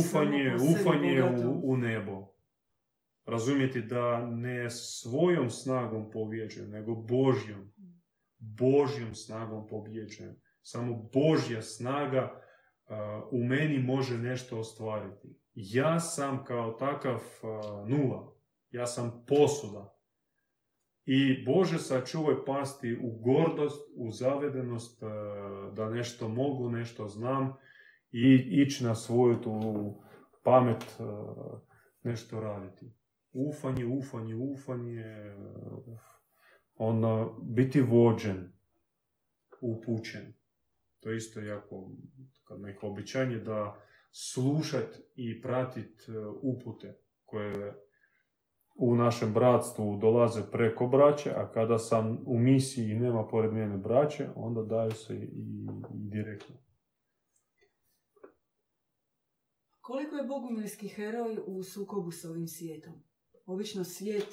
Ufanje, 0.00 0.54
ufanje 0.54 1.22
u, 1.24 1.60
u 1.72 1.76
nebo 1.76 2.30
razumjeti 3.26 3.82
da 3.82 4.26
ne 4.26 4.70
svojom 4.70 5.50
snagom 5.50 6.10
povjeđujem, 6.10 6.70
nego 6.70 6.94
Božjom. 6.94 7.72
Božjom 8.38 9.14
snagom 9.14 9.66
pobjeđujem. 9.66 10.36
Samo 10.62 11.10
Božja 11.12 11.62
snaga 11.62 12.42
u 13.30 13.44
meni 13.44 13.78
može 13.78 14.18
nešto 14.18 14.58
ostvariti. 14.58 15.36
Ja 15.54 16.00
sam 16.00 16.44
kao 16.44 16.72
takav 16.72 17.20
nula. 17.86 18.32
Ja 18.70 18.86
sam 18.86 19.24
posuda. 19.26 19.96
I 21.04 21.44
Bože 21.44 21.78
sačuvaj 21.78 22.34
pasti 22.46 22.98
u 23.02 23.18
gordost, 23.18 23.90
u 23.96 24.10
zavedenost 24.10 25.02
da 25.72 25.90
nešto 25.90 26.28
mogu, 26.28 26.70
nešto 26.70 27.08
znam 27.08 27.56
i 28.12 28.34
ići 28.50 28.84
na 28.84 28.94
svoju 28.94 29.40
tu 29.40 29.54
pamet 30.42 30.98
nešto 32.02 32.40
raditi. 32.40 32.92
Ufanje, 33.32 33.86
ufanje, 33.86 34.34
ufanje, 34.34 35.34
onda 36.74 37.28
biti 37.42 37.80
vođen, 37.80 38.52
upućen. 39.60 40.34
To 41.00 41.10
je 41.10 41.16
isto 41.16 41.40
jako 41.40 41.90
neko 42.58 42.86
običanje 42.86 43.38
da 43.38 43.80
slušat 44.12 44.98
i 45.14 45.42
pratit 45.42 46.08
e, 46.08 46.12
upute 46.42 46.98
koje 47.24 47.74
u 48.74 48.94
našem 48.94 49.32
bratstvu 49.32 49.98
dolaze 50.00 50.42
preko 50.52 50.86
braće, 50.86 51.30
a 51.30 51.52
kada 51.52 51.78
sam 51.78 52.18
u 52.26 52.38
misiji 52.38 52.90
i 52.90 52.98
nema 52.98 53.26
pored 53.26 53.52
mene 53.52 53.76
braće, 53.76 54.28
onda 54.36 54.62
daju 54.62 54.90
se 54.90 55.14
i, 55.14 55.24
i 55.24 56.08
direktno. 56.10 56.56
Koliko 59.80 60.16
je 60.16 60.24
bogumilski 60.24 60.88
heroj 60.88 61.38
u 61.46 61.62
sukobu 61.62 62.10
s 62.10 62.24
ovim 62.24 62.46
svijetom? 62.46 62.92
Obično 63.46 63.84
svijet, 63.84 64.28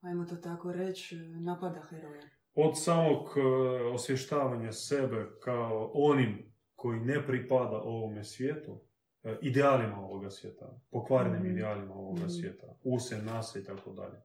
ajmo 0.00 0.24
to 0.24 0.36
tako 0.36 0.72
reći, 0.72 1.16
napada 1.16 1.82
heroja. 1.90 2.22
Od 2.54 2.84
samog 2.84 3.28
e, 3.36 3.40
osvještavanja 3.84 4.72
sebe 4.72 5.26
kao 5.40 5.90
onim 5.94 6.52
koji 6.78 7.00
ne 7.00 7.26
pripada 7.26 7.76
ovome 7.76 8.24
svijetu, 8.24 8.80
e, 9.24 9.36
idealima 9.42 10.00
ovoga 10.00 10.30
svijeta, 10.30 10.80
pokvarenim 10.90 11.42
mm 11.42 11.50
idealima 11.50 11.94
ovoga 11.94 12.24
mm 12.24 12.30
svijeta, 12.30 12.66
use, 12.82 13.22
nase 13.22 13.60
i 13.60 13.64
tako 13.64 13.92
dalje. 13.92 14.20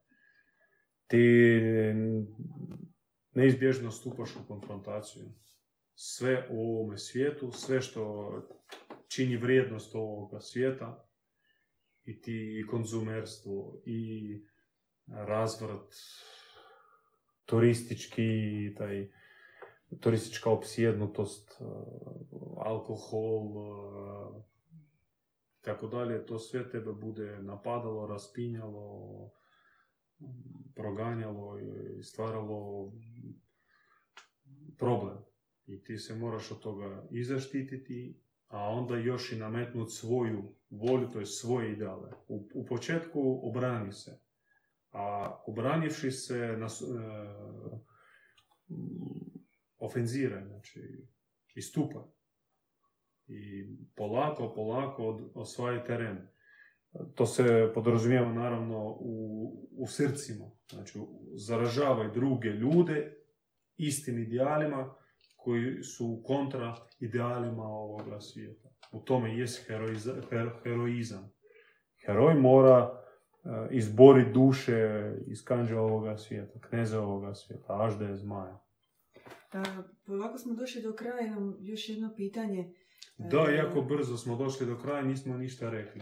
Ti 1.08 1.18
neizbježno 3.32 3.92
stupaš 3.92 4.36
u 4.36 4.48
konfrontaciju. 4.48 5.24
Sve 5.96 6.48
u 6.52 6.62
ovome 6.62 6.98
svijetu, 6.98 7.52
sve 7.52 7.82
što 7.82 8.32
čini 9.08 9.38
vrijednost 9.38 9.96
ovoga 9.96 10.40
svijeta, 10.40 11.08
i 12.06 12.22
ti 12.22 12.66
konzumerstvo, 12.70 13.82
i 13.86 14.42
razvrat, 15.08 15.96
turistički, 17.46 18.76
taj 18.78 19.12
turistička 20.00 20.50
opsjednutost, 20.50 21.52
e, 21.52 21.64
alkohol, 22.58 23.44
e, 23.44 24.44
tako 25.62 25.88
dalje, 25.88 26.26
to 26.26 26.40
sve 26.40 26.70
tebe 26.70 26.94
bude 26.94 27.40
napadalo, 27.42 28.08
raspinjalo, 28.08 29.30
proganjalo 30.76 31.60
i 31.60 32.04
stvaralo 32.04 32.92
problem. 34.78 35.18
I 35.66 35.84
ti 35.84 35.98
se 35.98 36.16
moraš 36.16 36.52
od 36.52 36.60
toga 36.60 37.08
i 37.12 37.24
zaštititi, 37.24 38.20
a 38.48 38.70
onda 38.70 38.98
još 38.98 39.32
i 39.32 39.36
nametnuti 39.36 39.92
svoju 39.92 40.56
volju, 40.70 41.10
to 41.12 41.20
je 41.20 41.26
svoje 41.26 41.72
ideale. 41.74 42.12
U, 42.28 42.48
u 42.54 42.66
početku 42.66 43.40
obrani 43.44 43.94
se, 43.94 44.20
a 44.92 45.36
obranivši 45.48 46.12
se 46.12 46.38
na, 46.38 46.66
e, 46.66 46.70
ofenzira, 49.86 50.46
znači 50.48 51.06
istupa. 51.56 52.08
I 53.28 53.68
polako, 53.96 54.54
polako 54.56 55.32
osvaja 55.34 55.84
teren. 55.84 56.28
To 57.16 57.26
se 57.26 57.72
podrazumijeva 57.74 58.34
naravno 58.34 58.98
u, 59.00 59.68
u 59.78 59.88
srcima. 59.88 60.52
Znači, 60.72 61.00
zaražavaju 61.36 62.12
druge 62.12 62.50
ljude 62.50 63.18
istim 63.78 64.20
idealima 64.20 64.96
koji 65.36 65.84
su 65.84 66.24
kontra 66.26 66.76
idealima 67.00 67.64
ovoga 67.64 68.22
svijeta. 68.22 68.70
U 68.92 69.00
tome 69.00 69.38
je 69.38 69.46
heroiza, 69.68 70.14
heroizam. 70.64 71.32
Heroj 72.06 72.34
mora 72.36 72.92
uh, 72.92 73.52
izboriti 73.72 74.32
duše 74.32 75.12
iz 75.28 75.46
kanđa 75.46 75.80
ovoga 75.80 76.18
svijeta, 76.18 76.60
kneza 76.60 77.02
ovoga 77.02 77.34
svijeta, 77.34 77.84
až 77.84 77.94
da 77.94 78.06
je 78.06 78.18
zmaja. 78.18 78.63
Polako 80.06 80.38
smo 80.38 80.54
došli 80.54 80.82
do 80.82 80.94
kraja, 80.94 81.28
imam 81.28 81.58
još 81.60 81.90
jedno 81.90 82.14
pitanje. 82.16 82.74
Da, 83.18 83.46
e, 83.50 83.56
jako 83.56 83.82
brzo 83.82 84.18
smo 84.18 84.36
došli 84.36 84.66
do 84.66 84.78
kraja, 84.78 85.02
nismo 85.02 85.38
ništa 85.38 85.70
rekli. 85.70 86.02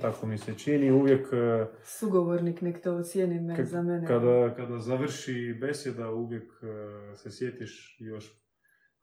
Tako 0.00 0.26
mi 0.26 0.38
se 0.38 0.54
čini, 0.54 0.90
uvijek... 0.90 1.26
E, 1.32 1.66
Sugovornik 1.84 2.60
nek 2.60 2.82
to 2.82 2.94
ocijeni 2.94 3.40
me 3.40 3.64
za 3.64 3.82
mene. 3.82 4.06
Kada, 4.06 4.54
kada 4.54 4.78
završi 4.78 5.58
besjeda, 5.60 6.10
uvijek 6.10 6.52
e, 6.62 7.16
se 7.16 7.30
sjetiš 7.30 7.96
još 8.00 8.46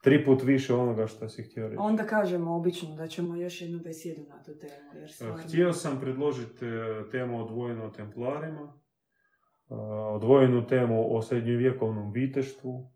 tri 0.03 0.25
put 0.25 0.43
više 0.43 0.73
onoga 0.73 1.07
što 1.07 1.29
si 1.29 1.43
htio 1.43 1.67
reći. 1.67 1.77
Onda 1.79 2.03
kažemo 2.03 2.55
obično 2.55 2.95
da 2.95 3.07
ćemo 3.07 3.35
još 3.35 3.61
jednu 3.61 3.79
besjedu 3.83 4.21
na 4.29 4.43
tu 4.43 4.57
temu. 4.57 4.99
Jer 4.99 5.11
stvarno... 5.11 5.37
Htio 5.37 5.73
sam 5.73 5.99
predložiti 5.99 6.65
temu 7.11 7.43
odvojeno 7.43 7.85
o 7.85 7.89
templarima, 7.89 8.73
odvojenu 10.13 10.67
temu 10.67 11.15
o 11.15 11.21
srednjovjekovnom 11.21 12.11
viteštvu, 12.11 12.92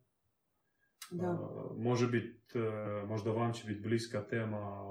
da. 1.12 1.38
Može 1.78 2.08
biti, 2.08 2.60
e, 2.60 3.06
možda 3.08 3.32
vam 3.32 3.54
će 3.54 3.68
biti 3.68 3.82
bliska 3.82 4.22
tema 4.22 4.84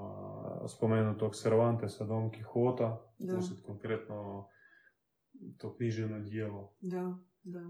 spomenutog 0.67 1.35
Cervantesa 1.35 2.05
Don 2.05 2.31
Quixota, 2.31 2.97
uzeti 3.37 3.63
konkretno 3.63 4.47
to 5.57 5.75
knjiženo 5.75 6.19
dijelo. 6.19 6.75
Da, 6.81 7.17
da. 7.43 7.59
E, 7.59 7.69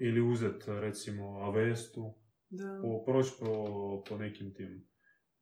ili 0.00 0.20
uzeti 0.20 0.64
recimo 0.66 1.38
Avestu, 1.38 2.14
da. 2.50 2.80
Po, 2.82 3.04
proći 3.04 3.30
po, 3.40 4.02
po 4.08 4.16
nekim 4.16 4.54
tim 4.54 4.88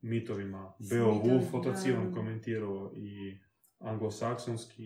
mitovima. 0.01 0.73
Beowulf, 0.79 1.53
otac 1.53 1.85
Ivan 1.85 2.13
komentirao 2.13 2.91
i 2.95 3.39
anglosaksonski, 3.79 4.83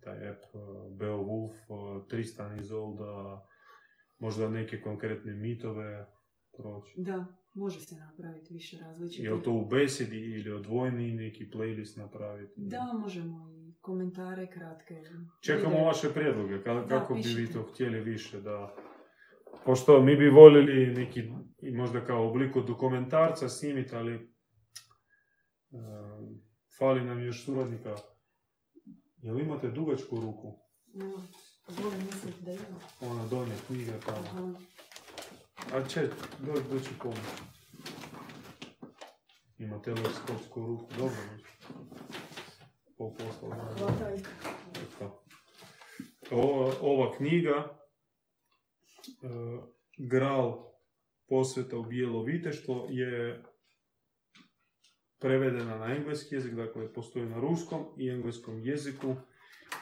taj 0.00 0.30
ep 0.30 0.42
e, 0.54 0.58
Beowulf, 0.90 1.54
Tristan 2.08 2.58
Izolda, 2.58 3.46
možda 4.18 4.48
neke 4.48 4.80
konkretne 4.80 5.34
mitove, 5.34 6.06
proći. 6.58 6.94
Da, 6.96 7.26
može 7.54 7.80
se 7.80 7.94
napraviti 7.94 8.54
više 8.54 8.78
različitih. 8.78 9.24
Je 9.24 9.34
li 9.34 9.42
to 9.42 9.52
u 9.52 9.66
besedi 9.66 10.16
ili 10.16 10.50
odvojni 10.50 11.12
neki 11.12 11.50
playlist 11.54 11.98
napraviti? 11.98 12.52
Da, 12.56 12.92
možemo 13.00 13.50
i 13.50 13.74
komentare 13.80 14.46
kratke. 14.46 14.94
Čekamo 15.42 15.84
vaše 15.84 16.08
prijedloge, 16.14 16.62
kako 16.88 17.14
bi 17.14 17.34
vi 17.36 17.52
to 17.52 17.62
htjeli 17.62 18.00
više 18.00 18.40
da... 18.40 18.74
Pošto 19.64 20.02
mi 20.02 20.16
bi 20.16 20.28
voljeli 20.28 20.94
neki, 20.94 21.22
možda 21.72 22.04
kao 22.04 22.28
obliku 22.28 22.60
dokumentarca 22.60 23.48
snimiti, 23.48 23.96
ali 23.96 24.14
uh, 24.14 24.20
fali 26.78 27.04
nam 27.04 27.24
još 27.24 27.44
suradnika. 27.44 27.94
Jel 29.16 29.40
imate 29.40 29.70
dugačku 29.70 30.16
ruku? 30.16 30.58
No, 30.94 31.04
volim 31.82 32.00
misliti 32.06 32.44
da 32.44 32.52
ima. 32.52 32.78
Ona 33.00 33.26
donje 33.26 33.52
knjiga 33.66 33.92
tamo. 34.06 34.54
A 35.72 35.88
če, 35.88 36.08
doći 36.38 36.62
doći 36.72 36.90
pomoć. 37.02 37.18
Ima 39.58 39.82
teleskopsku 39.82 40.66
ruku, 40.66 40.86
dobro 40.98 41.16
Pol 42.98 43.14
posla. 43.14 43.56
Ova 46.80 47.16
knjiga, 47.16 47.78
uh, 49.22 49.64
Gral 49.98 50.68
posveta 51.28 51.76
u 51.76 51.84
bijelo 51.84 52.22
viteštvo, 52.22 52.86
je 52.90 53.44
prevedena 55.18 55.78
na 55.78 55.94
engleski 55.94 56.34
jezik, 56.34 56.54
dakle 56.54 56.92
postoji 56.92 57.26
na 57.26 57.40
ruskom 57.40 57.86
i 57.98 58.08
engleskom 58.08 58.60
jeziku 58.60 59.16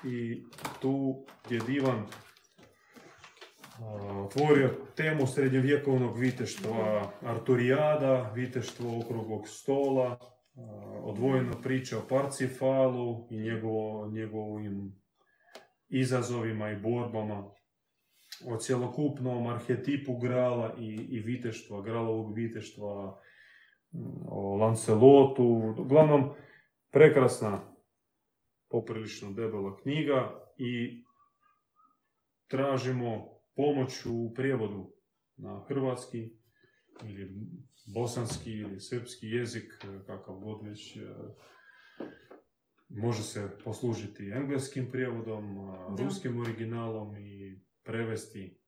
i 0.04 0.44
tu 0.80 1.24
je 1.50 1.60
divan 1.66 2.06
otvorio 4.24 4.70
temu 4.96 5.26
srednjovjekovnog 5.26 6.18
viteštva 6.18 7.12
Arturijada, 7.22 8.32
viteštvo 8.34 8.98
okruglog 8.98 9.48
stola, 9.48 10.18
odvojena 11.02 11.52
priča 11.62 11.98
o 11.98 12.08
Parcifalu 12.08 13.26
i 13.30 13.36
njegovo, 13.36 14.08
njegovim 14.08 15.02
izazovima 15.88 16.70
i 16.70 16.76
borbama, 16.76 17.50
o 18.46 18.56
cjelokupnom 18.56 19.46
arhetipu 19.46 20.16
grala 20.16 20.74
i, 20.78 21.06
i 21.10 21.20
viteštva, 21.20 21.82
gralovog 21.82 22.34
viteštva, 22.34 23.20
o 24.28 24.56
Lancelotu, 24.56 25.74
uglavnom 25.78 26.30
prekrasna, 26.90 27.60
poprilično 28.68 29.32
debela 29.32 29.76
knjiga 29.76 30.40
i 30.56 31.04
tražimo 32.48 33.35
pomoć 33.56 34.06
u 34.06 34.32
prijevodu 34.34 34.92
na 35.36 35.64
hrvatski 35.68 36.30
ili 37.04 37.34
bosanski 37.94 38.52
ili 38.52 38.80
srpski 38.80 39.26
jezik, 39.26 39.72
e, 39.84 40.04
kakav 40.06 40.34
god 40.34 40.66
već 40.66 40.96
e, 40.96 41.00
može 42.88 43.22
se 43.22 43.48
poslužiti 43.64 44.30
engleskim 44.30 44.90
prijevodom, 44.90 45.58
a, 45.58 45.94
Da. 45.96 46.04
ruskim 46.04 46.40
originalom 46.40 47.16
i 47.16 47.60
prevesti 47.84 48.58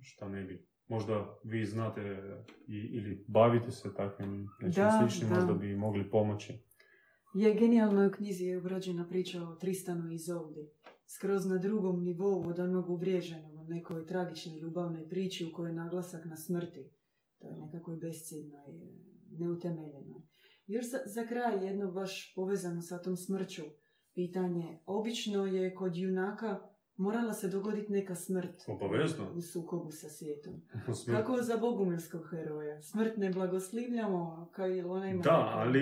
šta 0.00 0.28
ne 0.28 0.44
bi. 0.44 0.66
Možda 0.88 1.38
vi 1.44 1.66
znate 1.66 2.00
i, 2.68 2.76
ili 2.76 3.24
bavite 3.28 3.70
se 3.70 3.94
takvim 3.94 4.48
nečim 4.60 4.84
sličnim, 5.00 5.30
da. 5.30 5.34
možda 5.34 5.54
bi 5.54 5.76
mogli 5.76 6.10
pomoći. 6.10 6.52
Je 7.34 7.54
genijalno 7.54 8.02
je 8.02 8.08
u 8.08 8.12
knjizi 8.12 8.44
je 8.44 8.58
obrađena 8.58 9.08
priča 9.08 9.42
o 9.42 9.54
Tristanu 9.54 10.10
i 10.10 10.14
Izoldi. 10.14 10.68
Skroz 11.06 11.46
na 11.46 11.58
drugom 11.58 12.02
nivou 12.02 12.48
od 12.48 12.58
onog 12.58 12.90
uvriježenog, 12.90 13.55
nekoj 13.68 14.06
tragičnoj 14.06 14.58
ljubavnoj 14.58 15.08
priči 15.08 15.44
u 15.44 15.52
kojoj 15.52 15.70
je 15.70 15.74
naglasak 15.74 16.24
na 16.24 16.36
smrti. 16.36 16.90
To 17.38 17.48
je 17.48 17.56
nekakvoj 17.56 17.96
besciljnoj, 17.96 18.74
neutemeljenoj. 19.30 20.20
Još 20.66 20.90
za, 20.90 20.98
za 21.06 21.26
kraj 21.26 21.66
jedno 21.66 21.92
baš 21.92 22.32
povezano 22.34 22.82
sa 22.82 22.98
tom 22.98 23.16
smrću 23.16 23.62
pitanje. 24.14 24.78
Obično 24.86 25.46
je 25.46 25.74
kod 25.74 25.96
junaka 25.96 26.60
morala 26.96 27.32
se 27.32 27.48
dogoditi 27.48 27.92
neka 27.92 28.14
smrt 28.14 28.62
Obavezno. 28.68 29.32
u 29.34 29.40
sukobu 29.42 29.90
sa 29.90 30.08
svijetom. 30.08 30.54
Smrt- 30.88 31.10
Kako 31.12 31.36
za 31.36 31.56
bogumilskog 31.56 32.30
heroja? 32.30 32.82
Smrt 32.82 33.16
ne 33.16 33.30
blagoslivljamo, 33.30 34.50
kao 34.52 34.68
i 34.68 34.80
ona 34.80 35.08
ima... 35.10 35.22
Da, 35.22 35.30
neko- 35.30 35.50
ali 35.54 35.80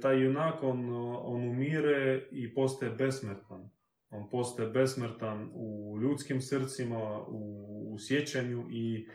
taj 0.00 0.24
junak, 0.24 0.62
on, 0.62 0.78
on 1.16 1.42
umire 1.42 2.28
i 2.30 2.54
postaje 2.54 2.92
besmrtan. 2.92 3.70
On 4.12 4.30
postaje 4.30 4.68
besmrtan 4.68 5.50
u 5.54 5.98
ljudskim 6.02 6.40
srcima, 6.40 7.20
u, 7.28 7.92
u 7.94 7.98
sjećanju 7.98 8.66
i 8.70 9.08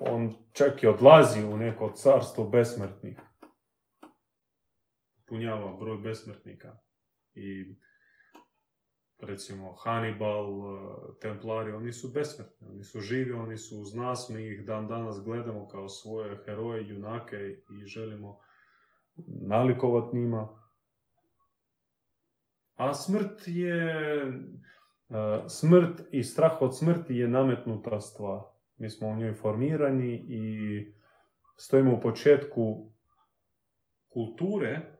on 0.00 0.34
čak 0.52 0.82
i 0.82 0.86
odlazi 0.86 1.44
u 1.44 1.56
neko 1.56 1.92
carstvo 1.94 2.48
besmrtnih. 2.48 3.20
Punjava 5.26 5.76
broj 5.76 5.98
besmrtnika. 5.98 6.78
I 7.34 7.76
recimo 9.18 9.74
Hannibal, 9.84 10.46
eh, 10.46 11.20
Templari, 11.20 11.72
oni 11.72 11.92
su 11.92 12.08
besmrtni, 12.14 12.68
oni 12.68 12.84
su 12.84 13.00
živi, 13.00 13.32
oni 13.32 13.56
su 13.56 13.80
uz 13.80 13.94
nas, 13.94 14.28
mi 14.28 14.46
ih 14.46 14.64
dan 14.66 14.88
danas 14.88 15.24
gledamo 15.24 15.68
kao 15.68 15.88
svoje 15.88 16.38
heroje, 16.44 16.88
junake 16.88 17.36
i 17.82 17.86
želimo 17.86 18.38
nalikovati 19.26 20.16
njima. 20.16 20.67
A 22.78 22.94
smrt 22.94 23.42
je, 23.46 23.86
eh, 25.10 25.48
smrt 25.48 26.00
i 26.10 26.22
strah 26.22 26.62
od 26.62 26.78
smrti 26.78 27.14
je 27.14 27.28
nametnuta 27.28 28.00
stvar. 28.00 28.40
Mi 28.76 28.90
smo 28.90 29.08
u 29.08 29.16
njoj 29.16 29.34
formirani 29.34 30.26
i 30.28 30.44
stojimo 31.56 31.94
u 31.94 32.00
početku 32.00 32.92
kulture 34.08 34.98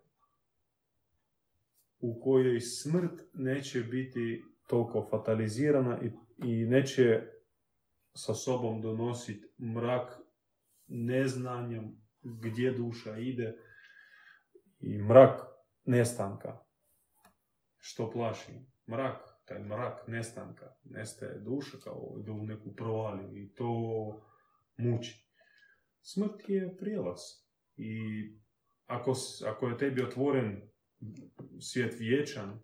u 1.98 2.20
kojoj 2.20 2.60
smrt 2.60 3.20
neće 3.32 3.80
biti 3.80 4.44
toliko 4.66 5.08
fatalizirana 5.10 5.98
i, 6.02 6.10
i 6.44 6.66
neće 6.66 7.22
sa 8.14 8.34
sobom 8.34 8.80
donositi 8.80 9.46
mrak 9.58 10.20
neznanjem 10.86 11.96
gdje 12.22 12.72
duša 12.72 13.18
ide 13.18 13.56
i 14.80 14.98
mrak 14.98 15.40
nestanka. 15.84 16.67
Što 17.90 18.10
plaši? 18.10 18.52
Mrak, 18.90 19.20
taj 19.44 19.58
mrak 19.58 20.08
nestanka. 20.08 20.66
Nestaje 20.84 21.38
duša 21.40 21.78
kao 21.84 22.16
ide 22.20 22.30
u 22.30 22.46
neku 22.46 22.74
provaliju 22.74 23.42
i 23.42 23.54
to 23.54 23.72
muči. 24.76 25.28
Smrt 26.02 26.48
je 26.48 26.76
prijelaz. 26.76 27.20
I 27.76 28.00
ako, 28.86 29.14
ako 29.46 29.68
je 29.68 29.78
tebi 29.78 30.02
otvoren 30.02 30.70
svijet 31.60 31.94
vječan, 31.98 32.62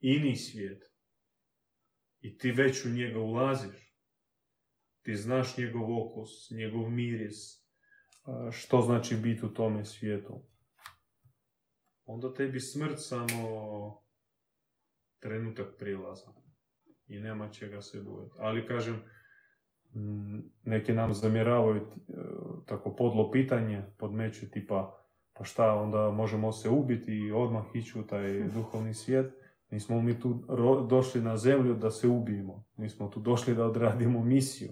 ini 0.00 0.36
svijet, 0.36 0.82
i 2.20 2.38
ti 2.38 2.50
već 2.50 2.84
u 2.84 2.88
njega 2.88 3.18
ulaziš, 3.18 3.96
ti 5.02 5.16
znaš 5.16 5.56
njegov 5.56 5.98
okus, 5.98 6.50
njegov 6.50 6.90
miris, 6.90 7.66
što 8.52 8.82
znači 8.82 9.16
biti 9.16 9.46
u 9.46 9.54
tome 9.54 9.84
svijetu. 9.84 10.44
Onda 12.04 12.34
tebi 12.34 12.60
smrt 12.60 12.96
samo 12.98 13.99
trenutak 15.20 15.66
prijelaza 15.78 16.32
i 17.06 17.20
nema 17.20 17.48
čega 17.48 17.82
se 17.82 18.02
bojati. 18.02 18.34
Ali 18.38 18.66
kažem, 18.66 19.02
neki 20.64 20.92
nam 20.92 21.14
zamjeravaju 21.14 21.76
e, 21.76 21.82
tako 22.66 22.96
podlo 22.96 23.30
pitanje, 23.30 23.82
podmeću 23.98 24.50
tipa 24.50 24.96
pa 25.32 25.44
šta, 25.44 25.74
onda 25.74 26.10
možemo 26.10 26.52
se 26.52 26.68
ubiti 26.68 27.12
i 27.12 27.32
odmah 27.32 27.64
ići 27.74 27.98
u 27.98 28.06
taj 28.06 28.48
duhovni 28.54 28.94
svijet. 28.94 29.34
Nismo 29.70 30.02
mi 30.02 30.20
tu 30.20 30.44
ro- 30.48 30.86
došli 30.86 31.20
na 31.20 31.36
zemlju 31.36 31.74
da 31.74 31.90
se 31.90 32.08
ubijemo. 32.08 32.64
Mi 32.76 32.88
smo 32.88 33.08
tu 33.08 33.20
došli 33.20 33.54
da 33.54 33.64
odradimo 33.64 34.24
misiju. 34.24 34.70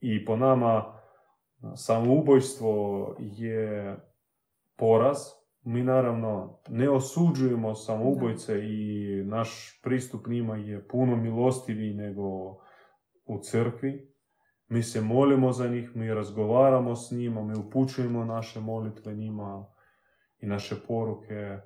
I 0.00 0.24
po 0.24 0.36
nama 0.36 1.00
samoubojstvo 1.76 3.16
je 3.18 3.96
poraz. 4.76 5.18
Mi 5.62 5.82
naravno 5.82 6.60
ne 6.68 6.90
osuđujemo 6.90 7.74
samoubojce 7.74 8.60
i 8.64 9.22
naš 9.24 9.80
pristup 9.82 10.26
njima 10.26 10.56
je 10.56 10.88
puno 10.88 11.16
milostiviji 11.16 11.94
nego 11.94 12.22
u 13.24 13.38
crkvi. 13.42 14.14
Mi 14.68 14.82
se 14.82 15.00
molimo 15.00 15.52
za 15.52 15.68
njih, 15.68 15.96
mi 15.96 16.14
razgovaramo 16.14 16.96
s 16.96 17.10
njima, 17.10 17.42
mi 17.42 17.58
upućujemo 17.58 18.24
naše 18.24 18.60
molitve 18.60 19.14
njima 19.14 19.66
i 20.38 20.46
naše 20.46 20.76
poruke 20.88 21.58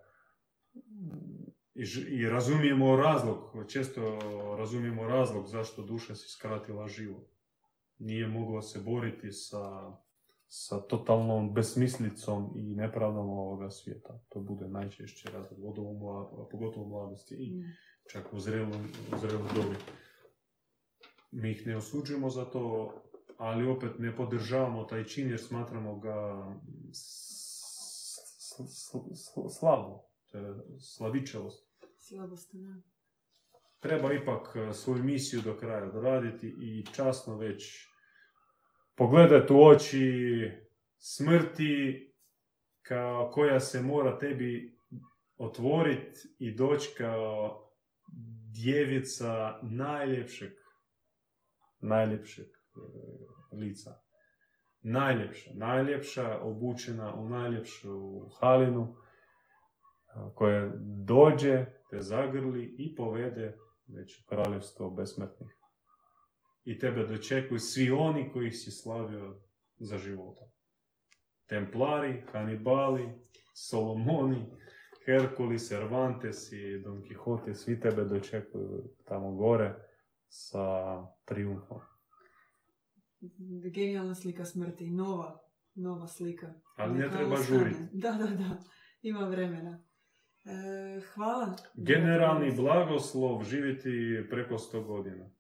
i, 1.74 1.84
i 2.09 2.28
razumijemo 2.28 2.97
razlog, 2.97 3.38
često 3.68 4.18
razumijemo 4.59 5.07
razlog 5.07 5.47
zašto 5.47 5.82
duša 5.82 6.14
si 6.14 6.28
skratila 6.28 6.88
život. 6.88 7.26
Nije 7.99 8.28
mogla 8.28 8.62
se 8.62 8.80
boriti 8.84 9.32
sa, 9.32 9.92
sa 10.57 10.80
totalnom 10.80 11.55
besmislicom 11.55 12.52
i 12.57 12.74
nepravdom 12.74 13.30
ovoga 13.30 13.70
svijeta. 13.70 14.18
To 14.28 14.40
bude 14.40 14.68
najčešće 14.68 15.30
razlog, 15.30 15.59
mla- 15.92 16.48
pogotovo 16.50 16.86
u 16.86 16.88
mladosti 16.88 17.34
i 17.34 17.55
Mm. 17.55 17.64
čak 18.12 18.32
u 18.32 18.38
zrelom, 18.40 18.88
dobi. 19.55 19.76
Mi 21.30 21.50
ih 21.50 21.66
ne 21.66 21.76
osuđujemo 21.76 22.30
za 22.30 22.44
to, 22.44 22.94
ali 23.36 23.66
opet 23.68 23.98
ne 23.98 24.16
podržavamo 24.16 24.84
taj 24.84 25.05
čin 25.05 25.28
jer 25.28 25.40
smatramo 25.40 25.98
ga 25.98 26.46
slabo, 29.50 30.05
slavičavost. 30.80 31.68
Slabost, 31.98 32.50
da. 32.52 32.76
Treba 33.80 34.12
ipak 34.12 34.57
e, 34.57 34.72
svoju 34.72 35.05
misiju 35.05 35.40
do 35.44 35.57
kraja 35.57 35.90
doraditi 35.92 36.46
i 36.61 36.84
časno 36.92 37.36
već 37.36 37.88
pogledati 38.97 39.53
u 39.53 39.62
oči 39.62 40.51
smrti 40.99 42.12
kao 42.82 43.30
koja 43.30 43.61
se 43.61 43.82
mora 43.82 44.18
tebi 44.18 44.78
otvoriti 45.36 46.20
i 46.38 46.55
doći 46.55 46.95
kao 46.99 47.61
djevica 48.55 49.59
najljepšeg, 49.62 50.53
najljepšeg 51.80 52.47
e, 52.47 52.57
lica. 53.57 54.01
Najljepša, 54.80 55.51
najljepša, 55.55 56.38
obučena 56.42 57.14
u 57.14 57.28
najljepšu 57.28 58.28
halinu, 58.40 58.97
a, 60.07 60.34
koja 60.34 60.72
dođe, 61.05 61.66
te 61.90 62.01
zagrli 62.01 62.74
i 62.78 62.95
povede 62.95 63.59
već 63.86 64.24
kraljevstvo 64.28 64.90
besmrtnih. 64.90 65.63
I 66.64 66.78
tebe 66.78 67.06
dočekuju 67.06 67.58
svi 67.58 67.90
oni 67.90 68.30
kojih 68.32 68.54
si 68.56 68.70
slavio 68.70 69.40
za 69.78 69.98
života. 69.98 70.50
Templari, 71.46 72.22
Hanibali, 72.32 73.08
Solomoni, 73.54 74.46
Herkuli, 75.06 75.58
Cervantes 75.58 76.52
i 76.52 76.78
Don 76.84 77.02
Quixote, 77.02 77.54
svi 77.54 77.80
tebe 77.80 78.04
dočekuju 78.04 78.84
tamo 79.04 79.34
gore 79.34 79.74
sa 80.28 80.66
triumfom. 81.24 81.80
Genijalna 83.74 84.14
slika 84.14 84.44
smrti, 84.44 84.90
nova, 84.90 85.38
nova 85.74 86.06
slika. 86.06 86.54
Ali 86.76 86.98
ne 86.98 87.10
treba 87.10 87.36
žuriti. 87.36 87.78
Da, 88.02 88.12
da, 88.12 88.26
da, 88.26 88.58
ima 89.02 89.28
vremena. 89.28 89.84
E, 90.44 91.00
hvala. 91.14 91.56
Generalni 91.74 92.52
blagoslov 92.56 93.44
živjeti 93.44 94.26
preko 94.30 94.54
100 94.54 94.86
godina. 94.86 95.30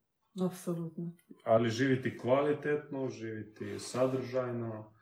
Apsolutno. 0.40 1.12
ali 1.44 1.70
živjeti 1.70 2.18
kvalitetno, 2.18 3.08
živjeti 3.08 3.78
sadržajno, 3.78 4.92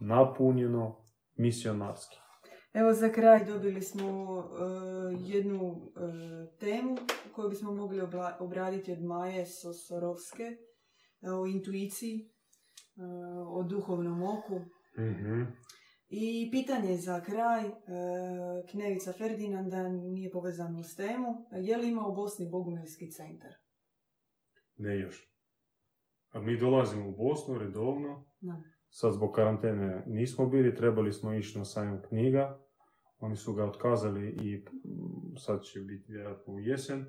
napunjeno, 0.00 1.04
misionarski. 1.36 2.16
Evo 2.72 2.92
za 2.92 3.08
kraj 3.08 3.44
dobili 3.44 3.82
smo 3.82 4.08
e, 4.08 4.44
jednu 5.26 5.66
e, 5.66 6.00
temu 6.58 6.96
koju 7.32 7.48
bismo 7.48 7.72
mogli 7.72 8.00
obla- 8.00 8.36
obraditi 8.40 8.92
od 8.92 9.02
Maje 9.02 9.46
Sosorovske 9.46 10.42
e, 10.42 10.56
o 11.30 11.46
intuiciji. 11.46 12.30
o 13.48 13.62
duhovnom 13.62 14.22
oku. 14.22 14.60
Mhm. 14.98 15.42
I 16.08 16.48
pitanje 16.50 16.96
za 16.96 17.20
kraj, 17.20 17.62
Knevica 18.70 19.12
Ferdinanda 19.12 19.88
nije 19.88 20.30
povezano 20.30 20.82
s 20.82 20.94
temu. 20.94 21.46
Je 21.52 21.76
li 21.76 21.88
ima 21.88 22.06
u 22.06 22.14
Bosni 22.14 22.48
Bogumilski 22.50 23.10
centar? 23.10 23.50
Ne 24.80 24.98
još. 24.98 25.30
A 26.32 26.40
mi 26.40 26.58
dolazimo 26.58 27.08
u 27.08 27.12
Bosnu 27.16 27.58
redovno. 27.58 28.24
Da. 28.40 28.62
Sad 28.90 29.12
zbog 29.12 29.32
karantene 29.32 30.04
nismo 30.06 30.46
bili, 30.46 30.74
trebali 30.74 31.12
smo 31.12 31.34
ići 31.34 31.58
na 31.58 31.64
sajam 31.64 32.02
knjiga. 32.08 32.58
Oni 33.18 33.36
su 33.36 33.52
ga 33.54 33.64
otkazali 33.64 34.28
i 34.30 34.56
mm, 34.56 35.36
sad 35.36 35.62
će 35.62 35.80
biti 35.80 36.12
vjerojatno 36.12 36.54
u 36.54 36.60
jesen. 36.60 37.06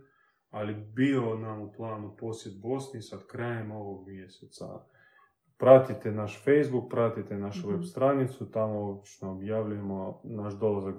Ali 0.50 0.74
bio 0.74 1.36
nam 1.38 1.62
u 1.62 1.72
planu 1.78 2.16
posjet 2.20 2.62
Bosni 2.62 3.02
sad 3.02 3.28
krajem 3.28 3.72
ovog 3.72 4.08
mjeseca. 4.08 4.66
Pratite 5.58 6.12
naš 6.12 6.44
Facebook, 6.44 6.90
pratite 6.90 7.38
našu 7.38 7.68
Mhm. 7.68 7.72
web 7.72 7.84
stranicu, 7.84 8.52
tamo 8.52 8.90
obično 8.90 9.32
objavljujemo 9.32 10.22
naš 10.24 10.54
dolazak. 10.54 10.96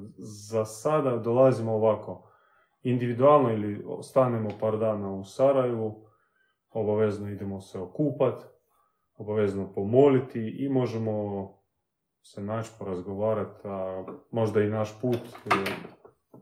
Za 0.48 0.64
sada 0.64 1.16
dolazimo 1.16 1.72
ovako, 1.72 2.28
individualno 2.82 3.52
ili 3.52 3.84
stanemo 4.02 4.48
par 4.60 4.78
dana 4.78 5.12
u 5.12 5.24
Sarajevu, 5.24 6.06
obavezno 6.72 7.30
idemo 7.30 7.60
se 7.60 7.78
okupat, 7.78 8.44
obavezno 9.14 9.72
pomoliti 9.72 10.56
i 10.58 10.68
možemo 10.68 11.48
se 12.22 12.42
naći, 12.42 12.70
porazgovarati, 12.78 13.60
a 13.64 14.04
možda 14.30 14.62
i 14.62 14.70
naš 14.70 15.00
put 15.00 15.16
e, 15.16 15.48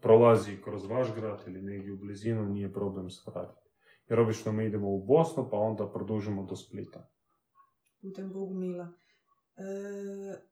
prolazi 0.00 0.62
kroz 0.64 0.86
vaš 0.86 1.14
grad 1.14 1.42
ili 1.46 1.62
negdje 1.62 1.92
u 1.92 1.96
blizinu, 1.96 2.44
nije 2.44 2.72
problem 2.72 3.10
svratiti. 3.10 3.70
Jer 4.08 4.20
obično 4.20 4.52
mi 4.52 4.66
idemo 4.66 4.88
u 4.88 5.04
Bosnu, 5.04 5.48
pa 5.50 5.56
onda 5.56 5.92
produžimo 5.92 6.42
do 6.42 6.56
Splita. 6.56 7.08
putem 8.00 8.32
Bogumila. 8.32 8.88
E, 9.56 10.50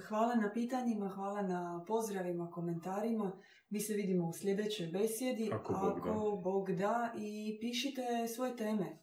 hvala 0.00 0.34
na 0.34 0.50
pitanjima, 0.54 1.08
hvala 1.08 1.42
na 1.42 1.84
pozdravima, 1.86 2.50
komentarima. 2.50 3.40
Mi 3.70 3.80
se 3.80 3.94
vidimo 3.94 4.28
u 4.28 4.32
sljedećoj 4.32 4.86
besjedi. 4.86 5.50
Ako 5.52 5.72
Bog 5.72 6.04
da. 6.04 6.10
Ako 6.10 6.40
Bog 6.44 6.72
da. 6.72 7.14
I 7.18 7.58
pišite 7.60 8.02
svoje 8.34 8.56
teme. 8.56 8.98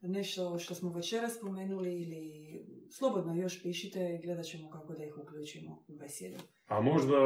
Nešto 0.00 0.58
što 0.58 0.74
smo 0.74 0.92
večeras 0.92 1.36
spomenuli 1.36 2.02
ili 2.02 2.52
slobodno 2.98 3.34
još 3.34 3.62
pišite 3.62 4.14
i 4.14 4.26
gledat 4.26 4.44
ćemo 4.44 4.70
kako 4.70 4.94
da 4.94 5.04
ih 5.04 5.18
uključimo 5.18 5.84
u 5.88 5.96
besjedu. 5.96 6.36
A 6.66 6.80
možda 6.80 7.16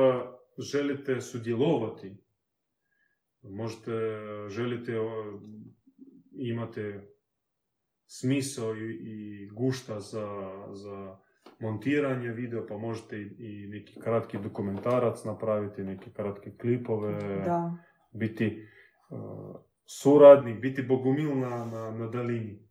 želite 0.58 1.20
sudjelovati, 1.20 2.16
možete, 3.42 3.90
želite, 4.48 4.92
imate 6.32 7.12
smisao 8.06 8.76
i, 8.76 8.98
i 9.00 9.46
gušta 9.46 10.00
za, 10.00 10.26
za 10.72 11.18
montiranje 11.60 12.28
video, 12.28 12.66
pa 12.66 12.78
možete 12.78 13.16
i, 13.16 13.36
i 13.38 13.66
neki 13.68 14.00
kratki 14.00 14.38
dokumentarac 14.38 15.24
napraviti, 15.24 15.84
neke 15.84 16.10
kratke 16.10 16.56
klipove, 16.56 17.12
Da, 17.44 17.76
biti 18.12 18.68
uh, 19.10 19.56
suradnik, 19.84 20.60
biti 20.60 20.82
bogumil 20.82 21.38
na, 21.38 21.64
na, 21.64 21.90
na 21.90 22.08
dalini. 22.08 22.68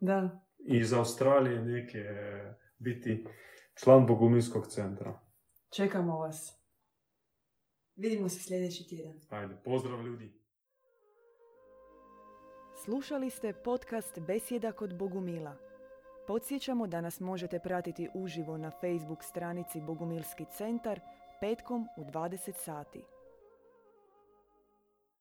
da. 0.00 0.38
I 0.66 0.76
iz 0.76 0.92
Australije 0.92 1.62
neke, 1.62 2.04
biti 2.78 3.26
član 3.74 4.06
bogumilskog 4.06 4.66
centra. 4.66 5.20
Čekamo 5.76 6.18
vas. 6.18 6.62
Vidimo 7.96 8.28
se 8.28 8.40
sljedeći 8.42 8.88
tjedan. 8.88 9.20
Ajde, 9.30 9.54
pozdrav 9.64 10.06
ljudi! 10.06 10.32
Slušali 12.84 13.30
ste 13.30 13.52
podcast 13.52 14.18
Besjeda 14.20 14.72
kod 14.72 14.98
Bogumila. 14.98 15.71
Podsjećamo 16.26 16.86
da 16.86 17.00
nas 17.00 17.20
možete 17.20 17.58
pratiti 17.58 18.08
uživo 18.14 18.56
na 18.56 18.70
Facebook 18.70 19.24
stranici 19.24 19.80
Bogumilski 19.80 20.44
centar 20.44 21.00
petkom 21.40 21.88
u 21.96 22.04
20 22.04 22.52
sati. 22.52 23.04